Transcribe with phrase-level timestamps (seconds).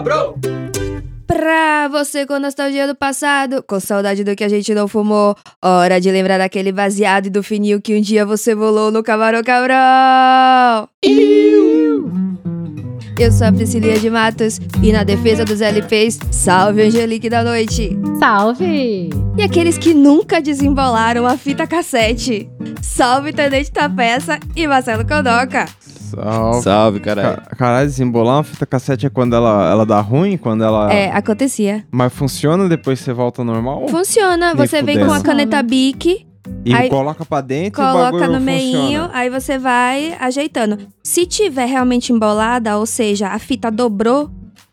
[0.00, 0.34] cabrão!
[1.26, 6.00] Pra você com nostalgia do passado, com saudade do que a gente não fumou, hora
[6.00, 10.88] de lembrar daquele baseado e do fininho que um dia você bolou no Camarão Cabrão.
[13.18, 17.96] Eu sou a Priscilia de Matos e na defesa dos LPs, salve Angelique da Noite.
[18.18, 19.10] Salve!
[19.36, 22.50] E aqueles que nunca desembolaram a fita cassete,
[22.82, 25.66] salve Tenente Tapeça e Marcelo Condoca.
[26.10, 26.62] Salve.
[26.62, 27.36] Salve, caralho.
[27.36, 30.36] Ca- Caralho, desembolar uma fita cassete é quando ela, ela dá ruim?
[30.36, 30.92] Quando ela.
[30.92, 31.84] É, acontecia.
[31.90, 33.86] Mas funciona depois você volta ao normal?
[33.88, 36.26] Funciona, Nem você vem com a caneta Bic,
[36.64, 40.78] E Aí- coloca pra dentro o coloca no meinho, aí você vai ajeitando.
[41.02, 44.30] Se tiver realmente embolada, ou seja, a fita dobrou,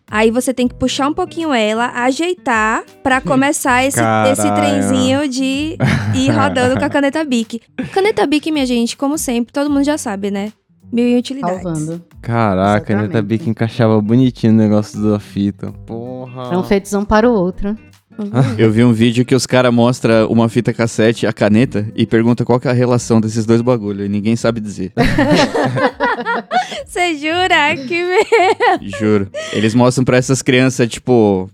[0.10, 3.99] aí você tem que puxar um pouquinho ela, ajeitar pra começar esse,
[4.32, 5.77] esse trenzinho de
[6.16, 7.62] ir rodando com a caneta Bic.
[7.94, 10.51] Caneta Bic, minha gente, como sempre, todo mundo já sabe, né?
[10.91, 11.63] Mil e utilidades.
[11.63, 12.02] Salvando.
[12.21, 13.27] Caraca, a caneta Exatamente.
[13.27, 15.71] Bic encaixava bonitinho no negócio da fita.
[15.85, 16.54] Porra.
[16.54, 17.76] É um feitozão para o outro.
[18.57, 22.44] Eu vi um vídeo que os caras mostram uma fita cassete, a caneta, e pergunta
[22.44, 24.05] qual que é a relação desses dois bagulhos.
[24.05, 24.91] E ninguém sabe dizer.
[26.85, 27.76] Você jura?
[27.88, 28.79] Que merda.
[28.98, 29.29] Juro.
[29.54, 31.49] Eles mostram pra essas crianças, tipo,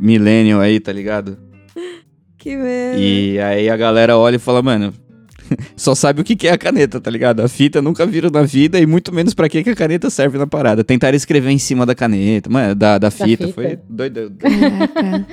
[0.00, 1.36] millennial aí, tá ligado?
[2.38, 2.98] Que merda.
[2.98, 4.94] E aí a galera olha e fala, mano,
[5.76, 7.40] só sabe o que é a caneta, tá ligado?
[7.40, 10.38] A fita nunca viram na vida e muito menos pra que que a caneta serve
[10.38, 10.84] na parada.
[10.84, 13.52] Tentaram escrever em cima da caneta, mano, da, da, fita, fita.
[13.52, 14.32] foi doido.
[14.38, 15.26] Caraca.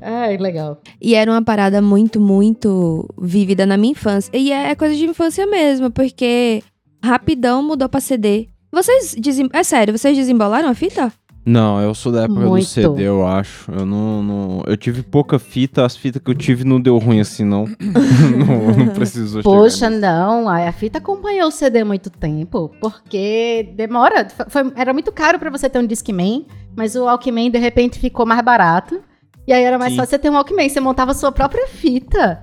[0.00, 0.80] Ai, legal.
[1.00, 4.30] E era uma parada muito, muito vívida na minha infância.
[4.34, 6.62] E é coisa de infância mesmo, porque
[7.02, 8.48] rapidão mudou pra CD.
[8.72, 9.48] Vocês desem...
[9.52, 11.12] É sério, vocês desembolaram a fita?
[11.46, 12.64] Não, eu sou da época do Muito.
[12.66, 13.70] CD, eu acho.
[13.70, 17.20] Eu não, não- Eu tive pouca fita, as fitas que eu tive não deu ruim
[17.20, 17.66] assim, não.
[17.78, 20.48] não, não precisou Poxa, não.
[20.48, 24.26] A a fita acompanhou o CD muito tempo, porque demora.
[24.48, 28.24] foi- era muito caro pra você ter um Discman, mas o Walkman de repente ficou
[28.24, 29.00] mais barato.
[29.46, 29.98] E aí era mais Sim.
[29.98, 32.40] fácil você ter um Walkman, você montava a sua própria fita.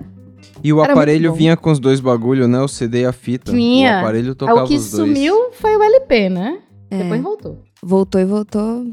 [0.62, 2.60] E o Era aparelho vinha com os dois bagulho, né?
[2.60, 3.50] O CD e a fita.
[3.50, 3.96] Vinha.
[3.96, 5.08] O aparelho tocava o que os dois.
[5.08, 6.58] sumiu foi o LP, né?
[6.88, 6.98] É.
[7.02, 7.58] Depois voltou.
[7.84, 8.86] Voltou e voltou.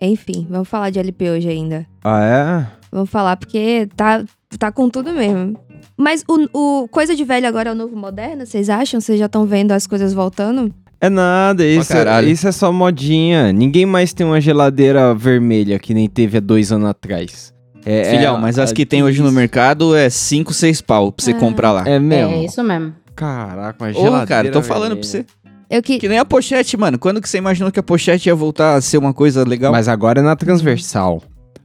[0.00, 1.86] Enfim, vamos falar de LP hoje ainda.
[2.04, 2.66] Ah, é?
[2.92, 4.24] Vamos falar porque tá,
[4.58, 5.58] tá com tudo mesmo.
[5.96, 9.00] Mas o, o Coisa de Velho agora é o novo moderno, vocês acham?
[9.00, 10.72] Vocês já estão vendo as coisas voltando?
[11.00, 12.28] É nada, isso, caralho.
[12.28, 13.52] isso é só modinha.
[13.52, 17.52] Ninguém mais tem uma geladeira vermelha que nem teve há dois anos atrás.
[17.84, 21.10] É, Filhão, é- mas as é que tem hoje no mercado é 5, 6 pau
[21.12, 21.34] pra você Ah.
[21.38, 21.88] comprar lá.
[21.88, 22.34] É mesmo?
[22.34, 22.94] É isso mesmo.
[23.14, 25.00] Caraca, uma Ô, geladeira cara, tô falando vermelha.
[25.00, 25.26] pra você.
[25.70, 25.98] Eu que.
[25.98, 26.98] Que nem a pochete, mano.
[26.98, 29.70] Quando que você imaginou que a pochete ia voltar a ser uma coisa legal?
[29.72, 31.22] Mas agora é na transversal.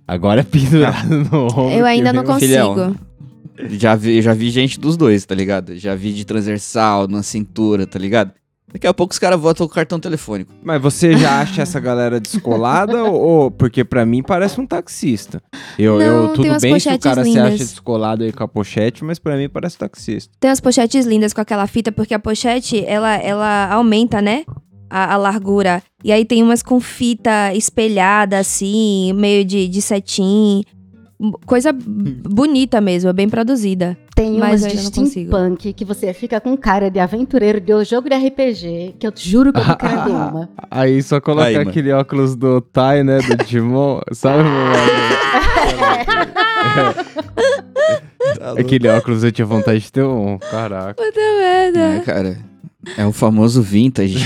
[0.08, 1.72] Agora é pendurado no ombro.
[1.72, 2.46] Eu ainda não consigo.
[2.52, 2.96] filhão.
[3.70, 5.78] Já vi, já vi gente dos dois, tá ligado?
[5.78, 8.32] Já vi de transversal, na cintura, tá ligado?
[8.74, 10.52] Daqui a pouco os caras votam o cartão telefônico.
[10.64, 15.44] Mas você já acha essa galera descolada ou, porque pra mim parece um taxista?
[15.78, 17.46] Eu, Não, eu tem tudo umas bem se o cara se lindas.
[17.54, 20.34] acha descolado aí com a pochete, mas pra mim parece taxista.
[20.40, 24.44] Tem as pochetes lindas com aquela fita, porque a pochete, ela, ela aumenta, né?
[24.90, 25.84] A, a largura.
[26.04, 30.64] E aí tem umas com fita espelhada, assim, meio de, de cetim.
[31.46, 33.96] Coisa bonita mesmo, bem produzida.
[34.16, 38.08] Tem Mas umas de não steampunk que você fica com cara de aventureiro de jogo
[38.08, 40.50] de RPG, que eu te juro que eu tô querendo uma.
[40.70, 41.70] Aí só colocar Aí, mano.
[41.70, 43.18] aquele óculos do Tai, né?
[43.20, 44.02] Do Digimon.
[44.14, 44.76] Sabe, mano?
[48.60, 50.38] Aquele óculos eu tinha vontade de ter um.
[50.38, 50.94] Caraca.
[50.94, 51.80] Puta merda.
[51.80, 52.38] É, cara.
[52.98, 54.18] É o famoso vintage.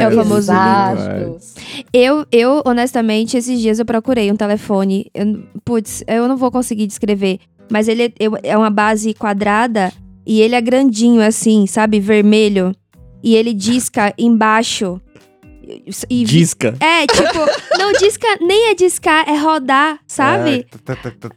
[0.00, 1.54] É o famoso demais.
[1.92, 5.10] Eu, eu, honestamente, esses dias eu procurei um telefone.
[5.14, 7.38] Eu, putz, eu não vou conseguir descrever.
[7.70, 8.12] Mas ele é,
[8.42, 9.92] é uma base quadrada
[10.26, 12.00] e ele é grandinho, assim, sabe?
[12.00, 12.72] Vermelho.
[13.22, 15.00] E ele disca embaixo.
[16.08, 16.76] E, Disca.
[16.80, 20.64] É, tipo, não disca, nem é discar, é rodar, sabe?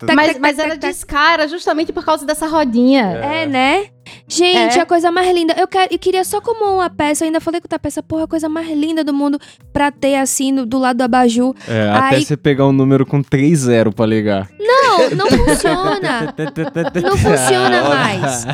[0.07, 0.77] É, Mas, tac, tac.
[0.77, 3.05] descara justamente por causa dessa rodinha.
[3.23, 3.87] É, né?
[4.27, 4.81] Gente, É.
[4.81, 5.53] a coisa mais linda.
[5.57, 7.23] Eu, quero, eu queria só como uma peça.
[7.23, 9.39] Eu ainda falei com a peça, porra, a coisa mais linda do mundo
[9.71, 11.55] pra ter assim no- do lado do abajur.
[11.67, 14.49] É, até Aí- você pegar um número com 3 zero pra ligar.
[14.59, 16.33] Não, não funciona.
[17.03, 18.45] Não funciona mais.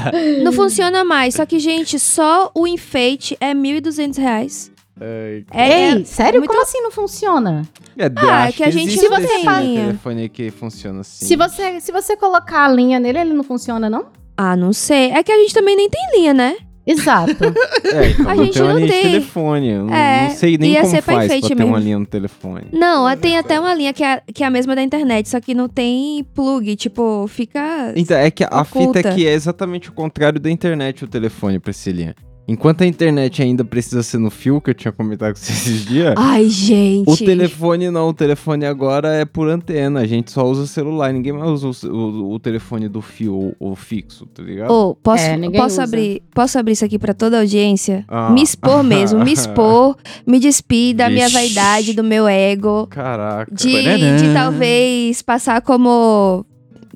[0.43, 1.35] Não funciona mais.
[1.35, 4.71] Só que, gente, só o enfeite é 1.200 reais.
[4.99, 6.39] Ai, É, Ei, sério?
[6.39, 7.63] muito- Como assim não funciona?
[7.97, 9.85] É, Ah, acho é que a gente não esse tem linha.
[9.87, 11.25] telefone que funciona assim.
[11.25, 14.05] Se você, se você colocar a linha nele, ele não funciona, não?
[14.37, 15.11] Ah, não sei.
[15.11, 16.55] É que a gente também nem tem linha, né?
[16.87, 17.33] Exato.
[17.85, 19.01] É, então A não gente tem uma não linha tem.
[19.03, 19.69] de telefone.
[19.69, 21.67] Eu não, É, não sei nem ia como ser faz pra ter mesmo.
[21.71, 22.67] uma linha no telefone.
[22.71, 25.53] Não, tem até uma linha que é, que é a mesma da internet, só que
[25.53, 26.75] não tem plug.
[26.75, 27.91] Tipo, fica.
[27.95, 28.99] Então, é que a fita Oculta.
[29.09, 32.15] aqui é exatamente o contrário da internet, o telefone, Priscilinha.
[32.47, 35.83] Enquanto a internet ainda precisa ser no fio, que eu tinha comentado com você esses
[35.85, 37.09] dias, Ai, gente.
[37.09, 38.09] o telefone não.
[38.09, 40.01] O telefone agora é por antena.
[40.01, 41.11] A gente só usa celular.
[41.11, 44.69] Ninguém mais usa o, o- o telefone do fio ou fixo, tá ligado?
[44.71, 45.83] Ô, posso, É, ninguém posso, usa.
[45.85, 48.05] abrir, posso abrir isso aqui pra toda a audiência?
[48.07, 48.29] Ah.
[48.29, 52.85] Me expor mesmo, me expor, me despir da minha vaidade, do meu ego.
[52.91, 53.51] Caraca.
[53.53, 56.45] De, de talvez passar como,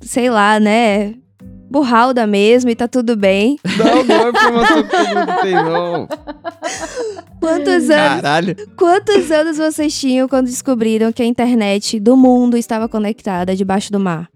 [0.02, 1.16] sei lá, né?
[1.70, 3.60] Burralda mesmo e tá tudo bem.
[3.78, 6.08] Não, não é informação que todo mundo tem, não.
[7.40, 8.56] Quantos anos, Caralho.
[8.76, 14.00] quantos anos vocês tinham quando descobriram que a internet do mundo estava conectada debaixo do
[14.00, 14.28] mar?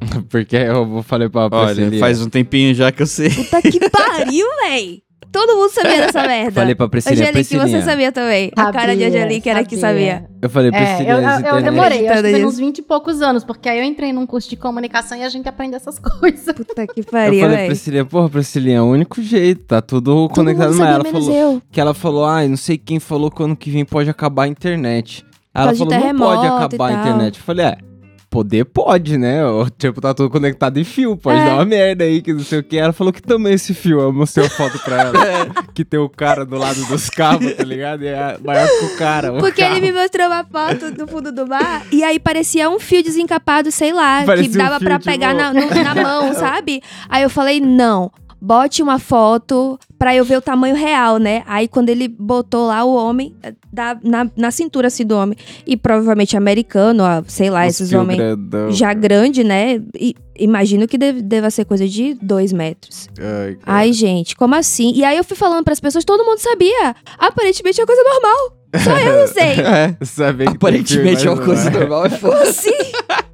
[0.28, 2.00] Porque eu falei pra Olha, Priscilia.
[2.00, 3.30] faz um tempinho já que eu sei.
[3.30, 5.02] Puta que pariu, véi!
[5.32, 6.52] Todo mundo sabia dessa merda.
[6.52, 7.82] Falei pra Priscilia, Angelique, você Priscilinha.
[7.84, 8.50] sabia também.
[8.54, 10.26] a cara de Sabia, Angelique era que sabia.
[10.42, 12.82] Eu falei, É, Priscilia, eu, eu, eu internet- demorei, eu acho que uns 20 e
[12.82, 15.98] poucos anos, porque aí eu entrei num curso de comunicação e a gente aprende essas
[16.20, 16.44] coisas.
[16.54, 17.66] Puta que Eu pariu, falei, véi.
[17.66, 20.68] Priscilia, porra, Priscilia, é o único jeito, tá tudo Todo conectado.
[20.68, 21.62] Mas sabia, ela falou eu.
[21.70, 24.48] que ela falou, ai, não sei quem falou que ano que vem pode acabar a
[24.48, 25.24] internet.
[25.54, 27.38] Aí ela falou, não pode acabar a internet.
[27.38, 27.76] Eu falei, é,
[28.32, 29.44] poder pode, né?
[29.46, 31.44] O tipo, tá tudo conectado em fio, pode É.
[31.44, 32.78] dar uma merda aí, que não sei o que.
[32.78, 35.12] Ela falou que também esse fio, eu mostrei a foto pra ela.
[35.74, 38.02] que tem o cara do lado dos cabos, tá ligado?
[38.02, 39.32] E é maior que o cara.
[39.34, 39.76] o Porque carro.
[39.76, 43.70] ele me mostrou uma foto do fundo do mar e aí parecia um fio desencapado,
[43.70, 46.82] sei lá, Parecia que um dava fio, pra pegar na, no- na mão, sabe?
[47.10, 48.10] Aí eu falei, não,
[48.44, 51.44] bote uma foto pra eu ver o tamanho real, né?
[51.46, 55.38] Aí quando ele botou lá o homem, eh, da- na, na cintura assim do homem,
[55.64, 58.72] e provavelmente americano, ó, sei lá, Os esses homens grandão.
[58.72, 59.80] já grande, né?
[59.98, 63.08] E imagino que deve, deva ser coisa de dois metros.
[63.18, 63.78] Ai, cara.
[63.78, 64.92] Ai, gente, como assim?
[64.92, 66.96] E aí eu fui falando pras pessoas, todo mundo sabia.
[67.18, 68.56] Aparentemente é coisa normal.
[68.82, 69.60] Só eu não sei.
[69.60, 69.96] É.
[70.04, 72.06] Saber que tem Aparentemente é uma coisa não normal.
[72.06, 72.36] É foda.
[72.38, 72.70] Como assim?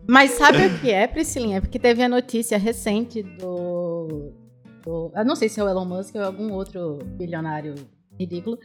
[0.07, 1.61] Mas sabe o que é, Priscilinha?
[1.61, 4.33] Porque teve a notícia recente do,
[5.15, 7.75] Eu não sei se é o Elon Musk ou algum outro bilionário
[8.19, 8.59] ridículo.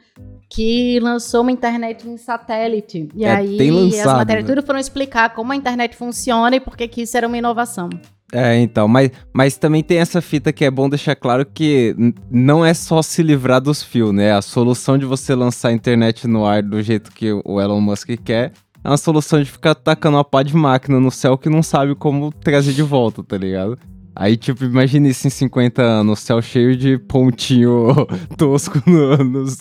[0.50, 3.10] Que lançou uma internet em satélite.
[3.16, 4.56] E É, aí tem as lançado, matérias né?
[4.56, 7.90] tudo foram explicar como a internet funciona e por que isso era uma inovação.
[8.32, 11.96] É, então, mas, mas também tem essa fita que é bom deixar claro que
[12.32, 14.34] não é só se livrar dos fios, né?
[14.34, 18.10] A solução de você lançar a internet no ar do jeito que o Elon Musk
[18.26, 18.52] quer
[18.84, 21.94] é uma solução de ficar tacando uma pá de máquina no céu que não sabe
[21.94, 23.78] como trazer de volta, tá ligado?
[24.16, 27.88] Aí, tipo, imagine isso em 50 anos, céu cheio de pontinho
[28.38, 29.58] tosco no, nos,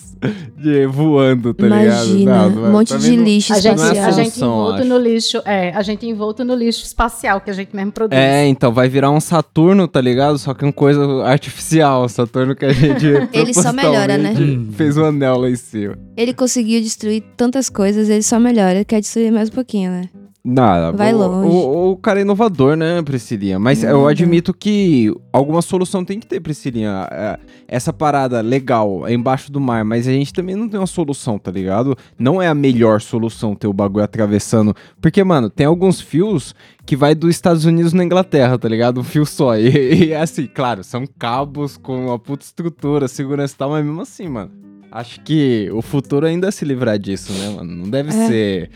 [0.57, 1.83] de, voando, tá ligado?
[1.83, 4.07] Imagina, não é- um monte de não- lixo A gente, não é espacial.
[4.07, 4.89] a gente solução, envolto acho.
[4.89, 5.41] no lixo.
[5.45, 8.19] É, a gente envolto no lixo espacial que a gente mesmo produz.
[8.19, 10.37] É, então vai virar um Saturno, tá ligado?
[10.37, 12.07] Só que uma coisa artificial.
[12.07, 13.05] Saturno que a gente.
[13.33, 14.33] Ele só melhora, né?
[14.77, 15.97] Fez um anel lá em cima.
[16.15, 18.75] Ele conseguiu destruir tantas coisas, ele só melhora.
[18.75, 20.09] Ele quer destruir mais um pouquinho, né?
[20.45, 20.91] Nada.
[20.91, 21.55] Vai o, longe.
[21.55, 23.57] O, o cara é inovador, né, Priscilinha?
[23.57, 24.11] Mas eu Nada.
[24.11, 27.07] admito que alguma solução tem que ter, Priscilinha.
[27.09, 30.85] É, Essa parada legal é embaixo do mar, mas a gente também não tem uma
[30.85, 31.97] solução, tá ligado?
[32.19, 34.75] Não é a melhor solução ter o bagulho atravessando.
[35.01, 36.53] Porque, mano, tem alguns fios
[36.85, 38.99] que vai dos Estados Unidos na Inglaterra, tá ligado?
[38.99, 39.53] Um fio só.
[39.63, 43.85] E, e é assim, claro, são cabos com uma puta estrutura, segurança e tal, mas
[43.85, 44.51] mesmo assim, mano.
[44.91, 47.75] Acho que o futuro ainda é se livrar disso, né, mano?
[47.75, 48.27] Não deve É.
[48.27, 48.69] ser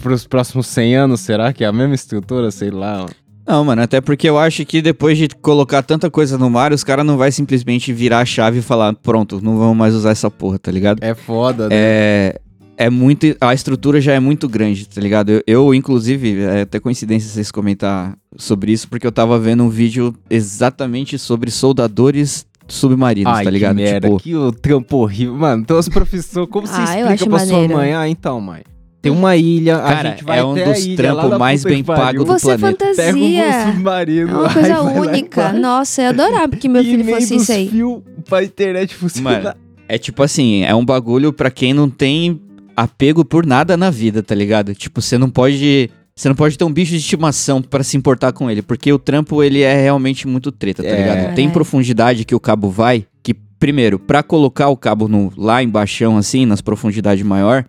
[0.00, 2.50] pros próximos 100 anos, será que é a mesma estrutura?
[2.50, 3.06] Sei lá.
[3.46, 6.84] Não, mano, até porque eu acho que depois de colocar tanta coisa no mar, os
[6.84, 10.30] caras não vai simplesmente virar a chave e falar, pronto, não vamos mais usar essa
[10.30, 11.02] porra, tá ligado?
[11.02, 11.74] É foda, né?
[11.76, 12.40] É.
[12.80, 13.26] É muito.
[13.40, 15.30] A estrutura já é muito grande, tá ligado?
[15.30, 19.68] Eu, eu, inclusive, é até coincidência vocês comentar sobre isso, porque eu tava vendo um
[19.68, 23.76] vídeo exatamente sobre soldadores submarinos, Ai, tá ligado?
[23.76, 25.34] que merda, Tipo, que o trampo horrível.
[25.34, 27.74] Mano, então as profissões, como você Ah, eu explica acho pra sua maneiro.
[27.74, 27.94] mãe?
[27.94, 28.62] Ah, então, mãe,
[29.00, 31.84] tem uma ilha, a Cara, gente vai é um a dos trampos mais bem que
[31.84, 32.02] pariu.
[32.04, 32.84] pago do Você é planeta.
[32.96, 33.72] Pega um fantasia.
[33.72, 35.52] submarino É uma coisa lá única.
[35.52, 37.68] Nossa, eu adorava que meu E filho fosse isso aí.
[37.68, 39.42] fio pra internet funcionar.
[39.42, 39.54] Mano,
[39.88, 42.40] é tipo assim, é um bagulho pra quem não tem
[42.76, 44.74] apego por nada na vida, tá ligado?
[44.74, 45.90] Tipo, você não pode.
[46.14, 48.98] Você não pode ter um bicho de estimação pra se importar com ele, porque o
[48.98, 50.96] trampo ele é realmente muito treta, tá É.
[50.96, 51.34] ligado?
[51.36, 56.10] Tem profundidade que o cabo vai, que primeiro, pra colocar o cabo no, lá embaixo,
[56.16, 57.64] assim, nas profundidades maior,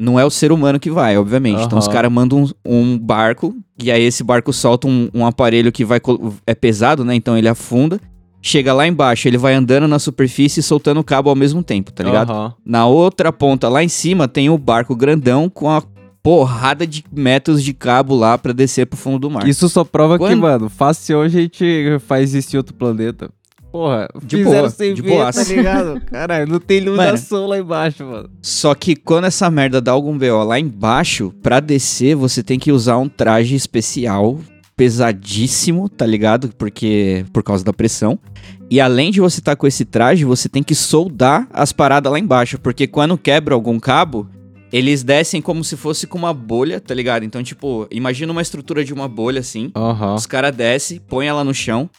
[0.00, 1.62] não é o ser humano que vai, obviamente.
[1.62, 5.70] Então os caras mandam um, um barco, e aí esse barco solta um, um aparelho
[5.70, 6.00] que vai
[6.46, 7.14] é pesado, né?
[7.14, 8.00] Então ele afunda.
[8.42, 11.92] Chega lá embaixo, ele vai andando na superfície e soltando o cabo ao mesmo tempo,
[11.92, 12.32] tá ligado?
[12.32, 12.54] Aham.
[12.64, 15.82] Na outra ponta, lá em cima, tem o barco grandão com a
[16.22, 19.46] porrada de metros de cabo lá pra descer pro fundo do mar.
[19.46, 23.30] Isso só prova que, Quando- mano, fácil hoje a gente faz isso em outro planeta.
[23.70, 26.00] Porra, De fizeram boa, sem de ver, tá ligado?
[26.06, 28.30] Caralho, não tem iluminação lá embaixo, mano.
[28.42, 32.72] Só que quando essa merda dá algum BO lá embaixo, pra descer, você tem que
[32.72, 34.38] usar um traje especial
[34.76, 36.50] pesadíssimo, tá ligado?
[36.56, 38.18] Porque por causa da pressão.
[38.70, 42.18] E além de você estar com esse traje, você tem que soldar as paradas lá
[42.18, 44.28] embaixo, porque quando quebra algum cabo,
[44.72, 47.24] eles descem como se fosse com uma bolha, tá ligado?
[47.24, 49.70] Então, tipo, imagina uma estrutura de uma bolha assim.
[49.76, 50.14] Aham.
[50.14, 51.90] Os caras descem, põe ela no chão,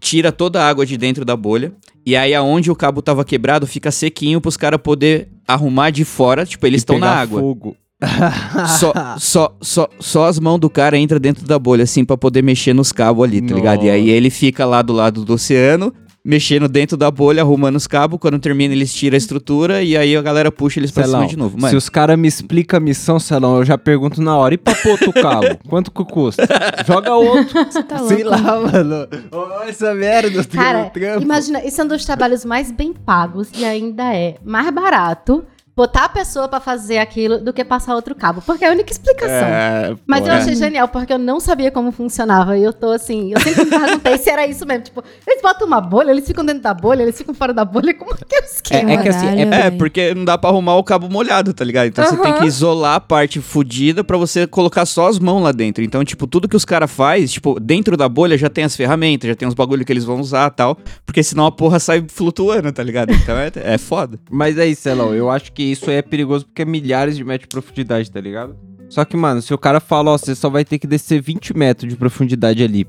[0.00, 1.72] tira toda a água de dentro da bolha.
[2.04, 6.46] E aí, aonde o cabo tava quebrado, fica sequinho pros caras poder arrumar de fora.
[6.46, 7.40] Tipo, eles estão na água.
[7.40, 7.76] Fogo.
[8.78, 12.42] Só, só, só, só as mãos do cara entram dentro da bolha, assim, pra poder
[12.42, 13.84] mexer nos cabos ali, tá ligado?
[13.84, 14.12] E aí Nossa.
[14.12, 15.92] ele fica lá do lado do oceano,
[16.28, 18.18] mexendo dentro da bolha, arrumando os cabos.
[18.20, 21.30] Quando termina, eles tiram a estrutura e aí a galera puxa eles pra Celão, cima
[21.30, 21.56] de novo.
[21.58, 24.52] Mano, Se os caras me explicam a missão, Celão, eu já pergunto na hora.
[24.52, 25.58] E pra pôr outro cabo?
[25.66, 26.46] Quanto que custa?
[26.86, 27.64] Joga outro.
[27.64, 28.42] Você tá Sei louco.
[28.42, 29.08] lá, mano.
[29.32, 30.44] Ó, essa merda.
[30.44, 34.70] Cara, um imagina, isso é um dos trabalhos mais bem pagos e ainda é mais
[34.70, 35.42] barato
[35.78, 38.90] botar a pessoa pra fazer aquilo do que passar outro cabo, porque é a única
[38.90, 39.46] explicação.
[39.46, 40.36] É, Mas pô, eu é.
[40.38, 42.58] achei genial, porque eu não sabia como funcionava.
[42.58, 44.82] E eu tô assim, eu sempre me perguntei se era isso mesmo.
[44.82, 47.94] Tipo, eles botam uma bolha, eles ficam dentro da bolha, eles ficam fora da bolha.
[47.94, 48.90] Como que é o esquema?
[48.90, 51.64] É, é que assim, é- É, porque não dá pra arrumar o cabo molhado, tá
[51.64, 51.86] ligado?
[51.86, 55.52] Então você tem que isolar a parte fodida pra você colocar só as mãos lá
[55.52, 55.84] dentro.
[55.84, 59.28] Então, tipo, tudo que os caras faz, tipo, dentro da bolha já tem as ferramentas,
[59.28, 60.76] já tem os bagulho que eles vão usar e tal.
[61.06, 63.12] Porque senão a porra sai flutuando, tá ligado?
[63.12, 64.18] Então é, é foda.
[64.28, 67.48] Mas aí, Celão, eu acho que isso aí é perigoso porque é milhares de metros
[67.48, 68.56] de profundidade, tá ligado?
[68.88, 71.56] Só que, mano, se o cara fala, ó, você só vai ter que descer 20
[71.56, 72.86] metros de profundidade ali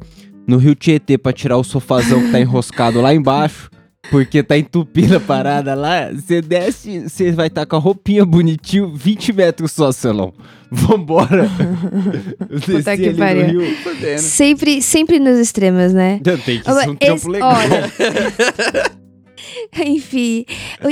[0.47, 3.69] no rio Tietê pra tirar o sofazão que tá enroscado lá embaixo,
[4.09, 8.95] porque tá entupindo a parada lá, você desce, você vai estar com a roupinha bonitinho,
[8.95, 10.33] 20 metros só, Celão.
[10.71, 11.49] Vambora.
[12.65, 13.61] Puta que pariu.
[14.17, 16.19] Sempre, sempre nos extremos, né?
[16.23, 17.51] Tem que ser um Esse- trampo legal.
[17.53, 17.91] olha,
[19.85, 20.45] Enfim,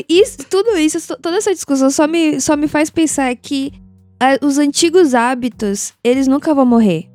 [0.09, 3.71] isso, tudo isso, to- toda essa discussão só me, só me faz pensar que
[4.19, 7.05] ah, os antigos hábitos, eles nunca vão morrer.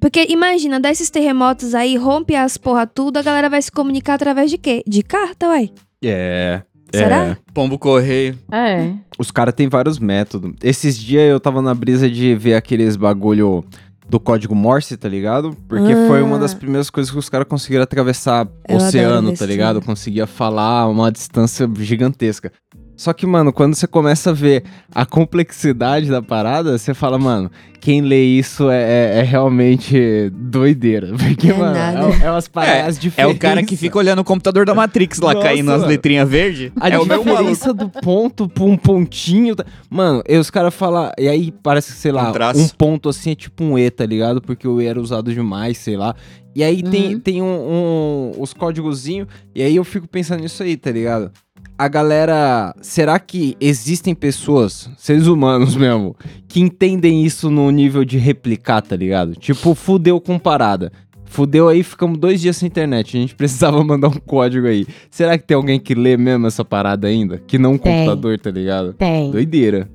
[0.00, 4.14] Porque imagina, dá esses terremotos aí, rompe as porra tudo, a galera vai se comunicar
[4.14, 4.82] através de quê?
[4.86, 5.70] De carta, uai?
[6.04, 6.62] É.
[6.94, 7.24] Será?
[7.26, 7.36] é.
[7.52, 8.38] Pombo correio.
[8.50, 8.92] É.
[9.18, 10.52] Os caras têm vários métodos.
[10.62, 13.62] Esses dias eu tava na brisa de ver aqueles bagulho
[14.08, 15.54] do código Morse, tá ligado?
[15.68, 16.06] Porque Ah.
[16.08, 19.74] foi uma das primeiras coisas que os caras conseguiram atravessar Eu adoro oceano, tá ligado?
[19.76, 19.86] filme.
[19.86, 22.50] Conseguia falar uma distância gigantesca.
[22.98, 27.48] Só que, mano, quando você começa a ver a complexidade da parada, você fala, mano,
[27.80, 31.12] quem lê isso é, é- é realmente doideira.
[31.16, 31.98] Porque, É mano, nada.
[32.22, 33.36] é, é umas paradas É diferentes.
[33.36, 36.72] o cara que fica olhando o computador da Matrix lá, Nossa, caindo as letrinhas verdes.
[36.80, 39.54] A É o meu diferença do ponto pra um pontinho.
[39.54, 41.12] tá- Mano, e os caras falam.
[41.16, 44.04] E aí parece que, sei lá, Um um ponto assim é tipo um E, tá
[44.04, 44.42] ligado?
[44.42, 46.16] Porque o E era usado demais, sei lá.
[46.54, 47.20] E aí tem, Uhum.
[47.20, 49.28] tem um, um- os códigozinhos.
[49.54, 51.30] E aí eu fico pensando nisso aí, tá ligado?
[51.78, 52.74] A galera.
[52.82, 56.16] Será que existem pessoas, seres humanos mesmo,
[56.48, 59.34] que entendem isso no nível de replicar, tá ligado?
[59.36, 60.90] Tipo, fudeu com parada.
[61.24, 63.16] Fudeu aí, ficamos dois dias sem internet.
[63.16, 64.86] A gente precisava mandar um código aí.
[65.08, 67.38] Será que tem alguém que lê mesmo essa parada ainda?
[67.38, 68.06] Que não um Tem.
[68.06, 68.94] computador, tá ligado?
[68.94, 69.30] Tem.
[69.30, 69.88] Doideira.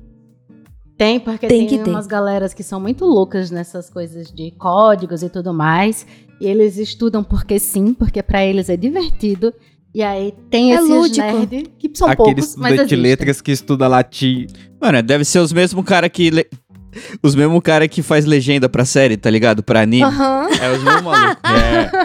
[0.96, 1.90] Tem, porque Tem tem, ter.
[1.90, 6.06] umas galeras que são muito loucas nessas coisas de códigos e tudo mais.
[6.40, 9.52] E eles estudam porque sim, porque pra eles é divertido.
[9.94, 11.24] E aí tem É esses lúdico.
[11.26, 14.46] nerds, que são Aquele poucos, mas estudante de letras que estuda latim.
[14.80, 16.30] Mano, deve ser os mesmos cara que.
[16.30, 16.48] le-
[17.22, 19.62] Os mesmos cara que faz legenda pra série, tá ligado?
[19.62, 20.02] Pra anime.
[20.04, 20.48] Aham.
[20.60, 21.42] É os mesmos malucos.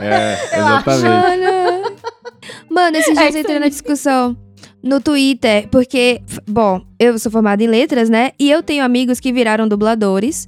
[0.01, 0.05] É,
[0.55, 0.89] é, Eu acho.
[0.89, 1.43] exatamente.
[1.43, 1.95] Mano,
[2.69, 4.37] Mano, esses É dias eu entrei na discussão
[4.81, 8.31] no Twitter, porque, bom, eu sou formada em letras, né?
[8.39, 10.47] E eu tenho amigos que viraram dubladores.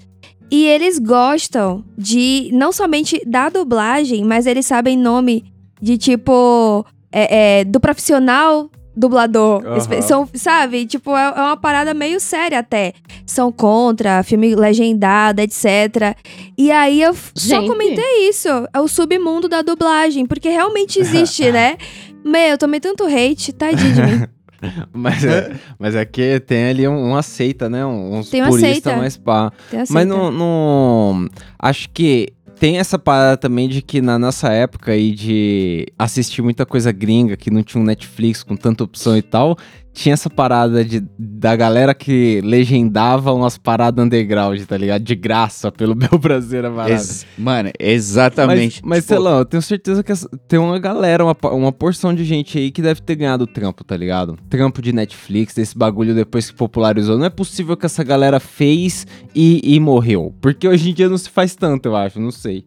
[0.49, 5.45] E eles gostam de, não somente da dublagem, mas eles sabem nome
[5.81, 9.63] de tipo, é, é, do profissional dublador.
[9.77, 10.85] Espe- São, sabe?
[10.85, 12.93] Tipo, é, é uma parada meio séria até.
[13.25, 16.15] São contra, filme legendado, etc.
[16.57, 17.69] E aí eu f- só Gente.
[17.69, 18.49] comentei isso.
[18.73, 21.77] É o submundo da dublagem, porque realmente existe, né?
[22.23, 24.25] Meu, eu tomei tanto hate, tadinho de mim.
[24.93, 27.83] Mas é, mas é que tem ali um, um aceita, né?
[27.83, 28.95] Um, uns Tem um puristas aceita.
[28.95, 29.51] mais pá.
[29.71, 31.27] Tem Mas não, não-
[31.57, 32.27] Acho que
[32.61, 37.35] tem essa parada também de que na nossa época aí de assistir muita coisa gringa,
[37.35, 39.57] que não tinha um Netflix com tanta opção e tal,
[39.93, 45.03] tinha essa parada de, da galera que legendava umas paradas underground, tá ligado?
[45.03, 46.93] De graça, pelo meu prazer, a parada.
[46.93, 48.81] Ex- Mano, exatamente.
[48.83, 51.71] Mas, mas Tipo, sei lá, eu tenho certeza que essa- tem uma galera, uma, uma
[51.71, 54.37] porção de gente aí que deve ter ganhado trampo, tá ligado?
[54.49, 57.17] Trampo de Netflix, desse bagulho depois que popularizou.
[57.17, 59.05] Não é possível que essa galera fez
[59.35, 60.33] e, e morreu.
[60.41, 62.65] Porque hoje em dia não se faz tanto, eu acho, não sei.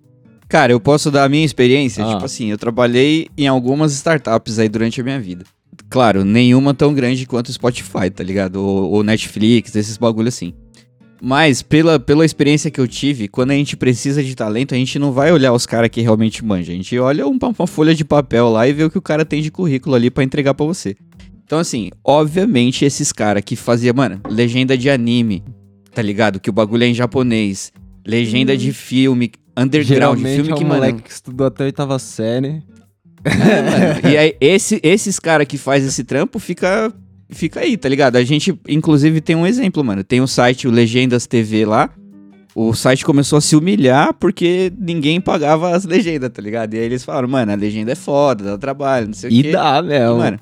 [0.48, 2.04] Cara, eu posso dar a minha experiência?
[2.04, 2.12] Ah.
[2.12, 5.44] Tipo assim, eu trabalhei em algumas startups aí durante a minha vida.
[5.88, 8.56] Claro, nenhuma tão grande quanto o Spotify, tá ligado?
[8.56, 10.52] Ou, ou Netflix, esses bagulho assim.
[11.22, 14.98] Mas pela, pela experiência que eu tive, quando a gente precisa de talento, a gente
[14.98, 16.74] não vai olhar os caras que realmente manjam.
[16.74, 19.24] A gente olha uma, uma folha de papel lá e vê o que o cara
[19.24, 20.94] tem de currículo ali pra entregar pra você.
[21.44, 25.42] Então, assim, obviamente esses caras que faziam, mano, legenda de anime,
[25.94, 26.40] tá ligado?
[26.40, 27.72] Que o bagulho é em japonês.
[28.06, 31.66] Legenda de filme, underground, Geralmente filme é um que, mano, moleque que estudou até a
[31.66, 32.62] oitava série.
[33.24, 34.10] É.
[34.10, 36.92] E aí, esse, esses caras que faz esse trampo fica,
[37.30, 38.16] fica aí, tá ligado?
[38.16, 40.04] A gente, inclusive, tem um exemplo, mano.
[40.04, 41.90] Tem o site, o Legendas TV lá.
[42.54, 46.74] O site começou a se humilhar porque ninguém pagava as legendas, tá ligado?
[46.74, 49.42] E aí eles falaram, mano, a legenda é foda, dá trabalho, não sei o E
[49.42, 49.50] quê.
[49.50, 50.16] dá, E, mesmo.
[50.18, 50.38] mano,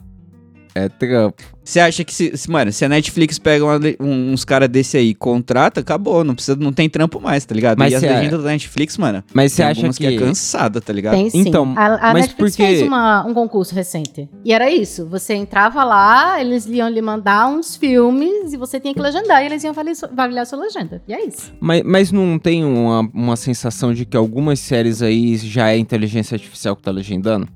[0.75, 1.43] É trampo.
[1.63, 4.97] você acha que se, se- mano, se a Netflix pega uma um- uns caras desse
[4.97, 7.79] aí, contrata, acabou, não precisa, não tem trampo mais, tá ligado?
[7.79, 10.09] Mas e as cê é- legendas da Netflix, mano, Mas você acha algumas que...
[10.09, 10.15] que...
[10.15, 11.15] é cansada, tá ligado?
[11.15, 11.41] Tem sim.
[11.47, 12.67] Então, a, a mas Netflix por quê?
[12.69, 14.29] fez uma- um concurso recente.
[14.45, 15.07] E era isso.
[15.09, 19.43] Você entrava lá, eles iam lhe mandar uns filmes e você tinha que legendar.
[19.43, 19.75] E eles iam
[20.11, 21.03] avaliar, sua legenda.
[21.07, 21.53] E é isso.
[21.61, 26.35] Mas, mas não tem uma, uma sensação de que algumas séries aí já é inteligência
[26.35, 27.47] artificial que tá legendando?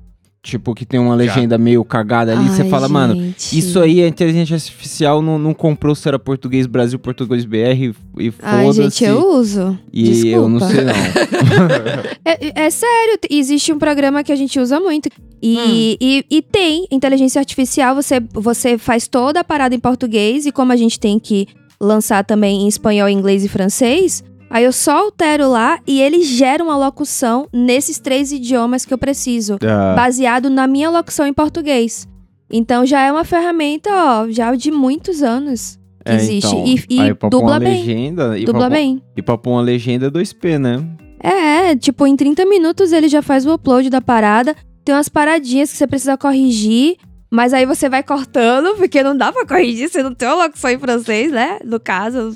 [0.47, 4.55] Tipo, que tem uma legenda meio cagada ali, você fala, mano, isso aí a inteligência
[4.55, 8.81] artificial não, não comprou se era português Brasil, português BR e Ai, foda-se.
[8.81, 9.77] gente, eu uso.
[9.91, 10.37] E Desculpa.
[10.37, 10.93] eu não sei não.
[12.23, 15.09] É, é sério, existe um programa que a gente usa muito.
[15.41, 20.51] E, e, e tem inteligência artificial, você, você faz toda a parada em português, e
[20.51, 21.45] como a gente tem que
[21.79, 26.63] lançar também em espanhol, inglês e francês, aí eu só altero lá e ele gera
[26.63, 32.07] uma locução nesses três idiomas que eu preciso, Ah, baseado na minha locução em português.
[32.49, 36.47] Então já é uma ferramenta, ó, já de muitos anos que é, existe.
[36.47, 37.85] então, e e aí dubla uma bem.
[37.85, 39.01] legenda, e Dubla pra, bem.
[39.17, 40.81] E pra pôr uma legenda é 2P, né?
[41.19, 44.55] É, tipo, em 30 minutos ele já faz o upload da parada.
[44.85, 46.95] Tem umas paradinhas que você precisa corrigir,
[47.29, 50.69] mas aí você vai cortando, porque não dá pra corrigir, você não tem uma locução
[50.69, 51.59] em francês, né?
[51.65, 52.33] No caso.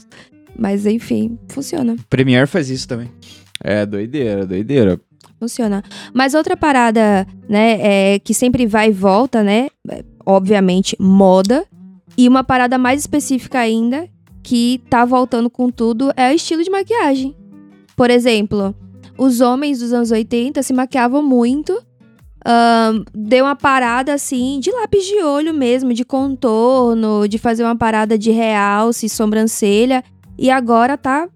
[0.58, 1.96] Mas enfim, funciona.
[2.10, 3.10] Premiere faz isso também.
[3.64, 5.00] É, doideira, doideira.
[5.40, 5.84] Funciona.
[6.14, 7.80] Mas outra parada, né,
[8.14, 9.68] é, que sempre vai e volta, né?
[9.90, 11.66] é, Obviamente, moda.
[12.18, 14.08] E uma parada mais específica ainda,
[14.44, 17.36] que tá voltando com tudo, é o estilo de maquiagem.
[17.96, 18.76] Por exemplo,
[19.18, 21.82] os homens dos anos 80 se maquiavam muito.
[22.46, 27.76] ahn, deu uma parada assim de lápis de olho mesmo, de contorno, de fazer uma
[27.76, 30.04] parada de realce, sobrancelha.
[30.42, 31.28] E agora tá.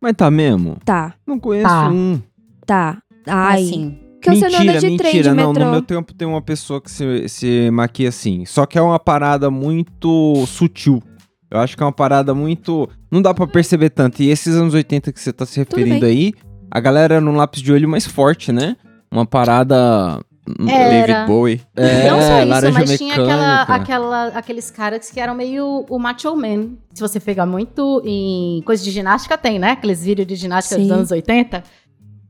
[0.00, 0.76] Mas tá mesmo?
[0.84, 1.14] Tá.
[1.26, 1.88] Não conheço Tá.
[1.88, 2.20] um.
[2.66, 2.98] Tá.
[3.26, 3.62] Ai.
[3.62, 3.98] Assim.
[4.14, 5.30] Porque você não anda mentira, de trem mentira.
[5.30, 5.64] de Não, metrô.
[5.64, 8.44] no meu tempo tem uma pessoa que se, se maquia assim.
[8.44, 11.02] Só que é uma parada muito sutil.
[11.50, 12.88] Eu acho que é uma parada muito.
[13.10, 14.22] Não dá pra perceber tanto.
[14.22, 16.10] E esses anos 80 que você tá se referindo bem.
[16.10, 16.34] aí,
[16.70, 18.76] a galera era num lápis de olho mais forte, né?
[19.10, 20.20] Uma parada.
[20.68, 21.06] Era.
[21.06, 21.60] David Bowie.
[21.76, 25.98] É, não só isso, laranja mas tinha aquela, aquela, aqueles caras que eram meio o
[25.98, 26.70] macho man.
[26.92, 29.72] Se você pegar muito em coisa de ginástica, tem, né?
[29.72, 30.92] Aqueles vídeos de ginástica dos Sim.
[30.92, 31.62] anos 80.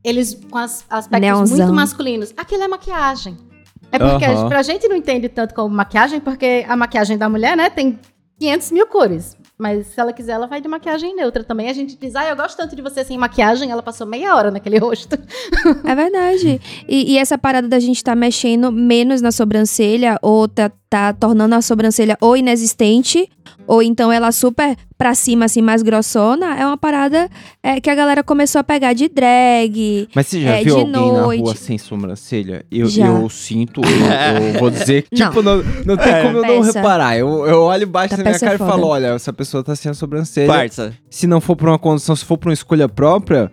[0.03, 1.57] Eles com as aspectos Neonzão.
[1.57, 2.33] muito masculinos.
[2.37, 3.37] Aquilo é maquiagem.
[3.91, 7.57] É porque a, pra gente não entende tanto como maquiagem, porque a maquiagem da mulher,
[7.57, 7.99] né, tem
[8.39, 9.37] 500 mil cores.
[9.61, 11.69] Mas se ela quiser, ela vai de maquiagem neutra também.
[11.69, 13.69] A gente diz, ah, eu gosto tanto de você sem maquiagem.
[13.69, 15.15] Ela passou meia hora naquele rosto.
[15.85, 16.59] É verdade.
[16.87, 21.53] E, e essa parada da gente tá mexendo menos na sobrancelha, ou tá, tá tornando
[21.53, 23.29] a sobrancelha ou inexistente,
[23.67, 27.27] ou então ela super pra cima, assim, mais grossona, é uma parada
[27.63, 30.07] é, que a galera começou a pegar de drag.
[30.13, 31.41] Mas você já É, viu de alguém na noite.
[31.41, 32.63] rua sem sobrancelha?
[32.71, 33.07] Eu, Já.
[33.07, 35.29] eu sinto, eu, eu vou dizer que, Não.
[35.29, 36.79] tipo, não, não tem como eu não Peça.
[36.79, 37.17] reparar.
[37.17, 39.75] Eu, eu olho embaixo da minha Peça é cara e falo, olha, essa pessoa tá
[39.75, 40.47] sem a sobrancelha.
[40.47, 40.93] Parça.
[41.09, 43.51] Se não for por uma condição, se for por uma escolha própria,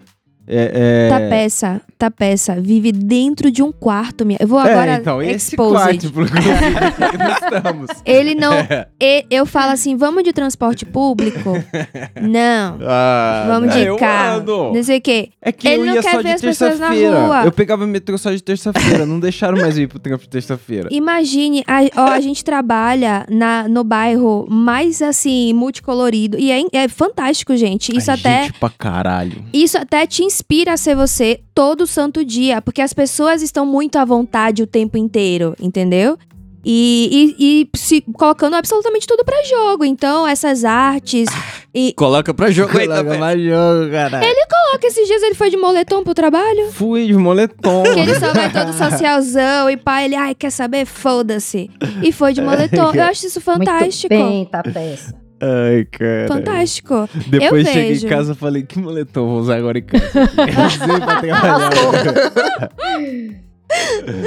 [0.49, 1.07] é...
[1.07, 1.09] é...
[1.09, 4.39] Tá peça, tá peça, vive dentro de um quarto, minha.
[4.41, 7.91] Eu vou É, agora então, esse quarto, por estamos.
[8.05, 8.53] Ele não.
[9.01, 11.53] e- eu falo assim, vamos de transporte público?
[12.21, 12.79] Não.
[12.83, 14.73] Ah, Vamos é, de carro.
[14.73, 15.31] Não sei o quê.
[15.41, 17.45] É que Ele eu não quer ver as pessoas na rua.
[17.45, 19.07] Eu pegava metrô só de terça-feira.
[19.07, 20.89] não deixaram mais eu ir pro trampo de terça-feira.
[20.91, 26.39] Imagine, a, ó, a gente trabalha na, no bairro mais assim, multicolorido.
[26.39, 27.97] E é, é fantástico, gente.
[27.97, 28.43] Isso Ai, até.
[28.45, 29.45] Gente pra caralho.
[29.53, 33.97] Isso até te inspira a ser você todo santo dia, porque as pessoas estão muito
[33.99, 36.17] à vontade o tempo inteiro, entendeu?
[36.65, 39.85] E, e, e se colocando absolutamente tudo pra jogo.
[39.85, 41.27] Então, essas artes.
[41.75, 43.19] E Coloca pra jogo aí Coloca também.
[43.21, 44.27] mais jogo, caralho.
[44.51, 46.71] coloca esses dias ele foi de moletom pro trabalho.
[46.73, 47.83] Fui de moletom.
[47.85, 50.85] Que ele só vai todo socialzão e pá, ele, ai, quer saber?
[50.85, 51.71] Foda-se.
[52.03, 52.93] E foi de moletom.
[52.93, 54.13] Eu acho isso fantástico.
[54.13, 55.15] Muito bem, tá peça.
[55.41, 56.27] Ai, cara.
[56.29, 57.09] Fantástico.
[57.29, 58.07] Depois Eu cheguei vejo.
[58.07, 60.11] em casa e falei, que moletom vou usar agora em casa?